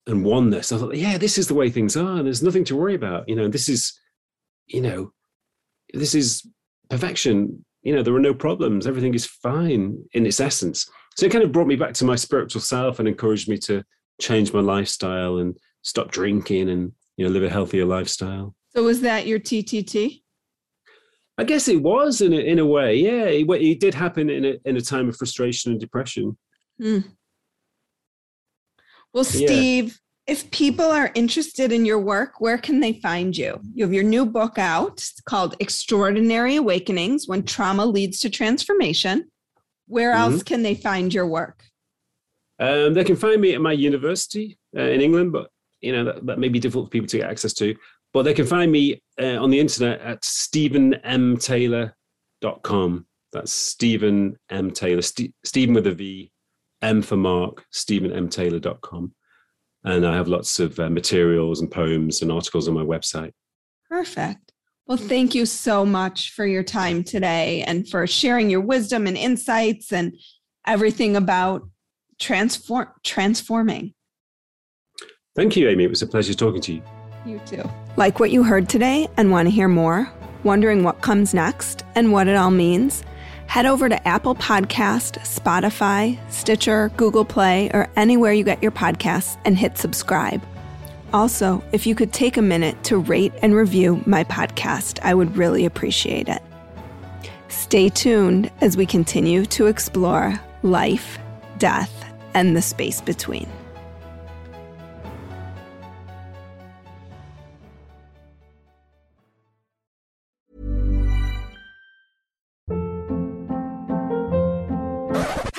and 0.07 0.23
oneness. 0.23 0.71
I 0.71 0.77
thought, 0.77 0.95
yeah, 0.95 1.17
this 1.17 1.37
is 1.37 1.47
the 1.47 1.53
way 1.53 1.69
things 1.69 1.95
are. 1.95 2.23
There's 2.23 2.43
nothing 2.43 2.63
to 2.65 2.75
worry 2.75 2.95
about. 2.95 3.29
You 3.29 3.35
know, 3.35 3.47
this 3.47 3.69
is, 3.69 3.97
you 4.65 4.81
know, 4.81 5.11
this 5.93 6.15
is 6.15 6.47
perfection 6.89 7.63
you 7.81 7.95
know, 7.95 8.03
there 8.03 8.15
are 8.15 8.19
no 8.19 8.33
problems. 8.33 8.87
Everything 8.87 9.13
is 9.13 9.25
fine 9.25 10.03
in 10.13 10.25
its 10.25 10.39
essence. 10.39 10.89
So 11.15 11.25
it 11.25 11.31
kind 11.31 11.43
of 11.43 11.51
brought 11.51 11.67
me 11.67 11.75
back 11.75 11.93
to 11.95 12.05
my 12.05 12.15
spiritual 12.15 12.61
self 12.61 12.99
and 12.99 13.07
encouraged 13.07 13.49
me 13.49 13.57
to 13.59 13.83
change 14.21 14.53
my 14.53 14.59
lifestyle 14.59 15.37
and 15.37 15.57
stop 15.81 16.11
drinking 16.11 16.69
and, 16.69 16.91
you 17.17 17.25
know, 17.25 17.31
live 17.31 17.43
a 17.43 17.49
healthier 17.49 17.85
lifestyle. 17.85 18.55
So 18.69 18.83
was 18.83 19.01
that 19.01 19.27
your 19.27 19.39
TTT? 19.39 20.21
I 21.39 21.45
guess 21.45 21.69
it 21.69 21.81
was 21.81 22.19
in 22.19 22.33
a, 22.33 22.37
in 22.37 22.59
a 22.59 22.65
way. 22.65 22.95
Yeah, 22.95 23.25
it, 23.25 23.49
it 23.49 23.79
did 23.79 23.93
happen 23.93 24.29
in 24.29 24.43
a, 24.43 24.57
in 24.65 24.75
a 24.75 24.81
time 24.81 25.07
of 25.07 25.15
frustration 25.15 25.71
and 25.71 25.79
depression. 25.79 26.37
Mm. 26.81 27.05
Well, 29.13 29.23
Steve, 29.23 29.99
if 30.27 30.51
people 30.51 30.85
are 30.85 31.11
interested 31.15 31.71
in 31.71 31.85
your 31.85 31.99
work, 31.99 32.41
where 32.41 32.57
can 32.57 32.81
they 32.81 32.93
find 32.93 33.35
you? 33.37 33.59
You 33.73 33.85
have 33.85 33.93
your 33.93 34.03
new 34.03 34.25
book 34.25 34.57
out 34.57 35.03
called 35.25 35.55
Extraordinary 35.61 36.57
Awakenings 36.57 37.27
When 37.27 37.43
Trauma 37.43 37.85
Leads 37.85 38.19
to 38.19 38.29
Transformation. 38.29 39.31
Where 39.87 40.13
mm-hmm. 40.13 40.33
else 40.33 40.43
can 40.43 40.61
they 40.61 40.75
find 40.75 41.13
your 41.13 41.25
work? 41.25 41.63
Um, 42.59 42.93
they 42.93 43.05
can 43.05 43.15
find 43.15 43.39
me 43.39 43.55
at 43.55 43.61
my 43.61 43.71
university 43.71 44.59
uh, 44.77 44.81
in 44.81 44.99
England, 44.99 45.31
but 45.31 45.49
you 45.79 45.93
know 45.93 46.03
that, 46.03 46.25
that 46.25 46.39
may 46.39 46.49
be 46.49 46.59
difficult 46.59 46.87
for 46.87 46.91
people 46.91 47.07
to 47.07 47.17
get 47.17 47.29
access 47.29 47.53
to. 47.53 47.73
But 48.13 48.23
they 48.23 48.33
can 48.33 48.45
find 48.45 48.71
me 48.71 49.01
uh, 49.21 49.37
on 49.37 49.51
the 49.51 49.59
internet 49.59 49.99
at 50.01 50.21
stephenmtaylor.com. 50.23 53.05
That's 53.31 53.53
Stephen 53.53 54.35
M. 54.49 54.71
Taylor, 54.71 55.03
St- 55.03 55.35
Stephen 55.45 55.75
with 55.75 55.85
a 55.85 55.93
V, 55.93 56.31
M 56.81 57.01
for 57.01 57.17
Mark, 57.17 57.65
stephenmtaylor.com 57.73 59.13
and 59.83 60.05
I 60.05 60.15
have 60.15 60.27
lots 60.27 60.59
of 60.59 60.79
uh, 60.79 60.89
materials 60.89 61.61
and 61.61 61.71
poems 61.71 62.21
and 62.21 62.31
articles 62.31 62.67
on 62.67 62.73
my 62.73 62.83
website. 62.83 63.31
Perfect. 63.89 64.53
Well, 64.85 64.97
thank 64.97 65.35
you 65.35 65.45
so 65.45 65.85
much 65.85 66.31
for 66.31 66.45
your 66.45 66.63
time 66.63 67.03
today 67.03 67.63
and 67.63 67.87
for 67.87 68.07
sharing 68.07 68.49
your 68.49 68.61
wisdom 68.61 69.07
and 69.07 69.15
insights 69.15 69.93
and 69.93 70.13
everything 70.65 71.15
about 71.15 71.61
transform 72.19 72.87
transforming. 73.03 73.93
Thank 75.35 75.55
you, 75.55 75.69
Amy. 75.69 75.83
It 75.83 75.89
was 75.89 76.01
a 76.01 76.07
pleasure 76.07 76.33
talking 76.33 76.61
to 76.61 76.73
you. 76.73 76.81
You 77.25 77.39
too. 77.45 77.63
Like 77.99 78.17
what 78.17 78.31
you 78.31 78.43
heard 78.43 78.69
today 78.69 79.09
and 79.17 79.29
want 79.29 79.47
to 79.47 79.51
hear 79.51 79.67
more? 79.67 80.09
Wondering 80.45 80.83
what 80.83 81.01
comes 81.01 81.33
next 81.33 81.83
and 81.95 82.13
what 82.13 82.29
it 82.29 82.37
all 82.37 82.49
means? 82.49 83.03
head 83.47 83.65
over 83.65 83.89
to 83.89 84.07
Apple 84.07 84.35
Podcast, 84.35 85.17
Spotify, 85.21 86.17
Stitcher, 86.31 86.91
Google 86.97 87.25
Play, 87.25 87.71
or 87.73 87.89
anywhere 87.95 88.31
you 88.31 88.43
get 88.43 88.61
your 88.61 88.71
podcasts 88.71 89.37
and 89.43 89.57
hit 89.57 89.75
subscribe. 89.75 90.41
Also, 91.13 91.61
if 91.73 91.87
you 91.87 91.95
could 91.95 92.13
take 92.13 92.37
a 92.37 92.41
minute 92.43 92.81
to 92.83 92.99
rate 92.99 93.33
and 93.41 93.55
review 93.55 94.03
my 94.05 94.23
podcast, 94.23 94.99
I 95.01 95.15
would 95.15 95.35
really 95.35 95.65
appreciate 95.65 96.29
it. 96.29 96.43
Stay 97.47 97.89
tuned 97.89 98.51
as 98.61 98.77
we 98.77 98.85
continue 98.85 99.45
to 99.47 99.65
explore 99.65 100.39
life, 100.61 101.17
death, 101.57 102.05
and 102.35 102.55
the 102.55 102.61
space 102.61 103.01
between. 103.01 103.49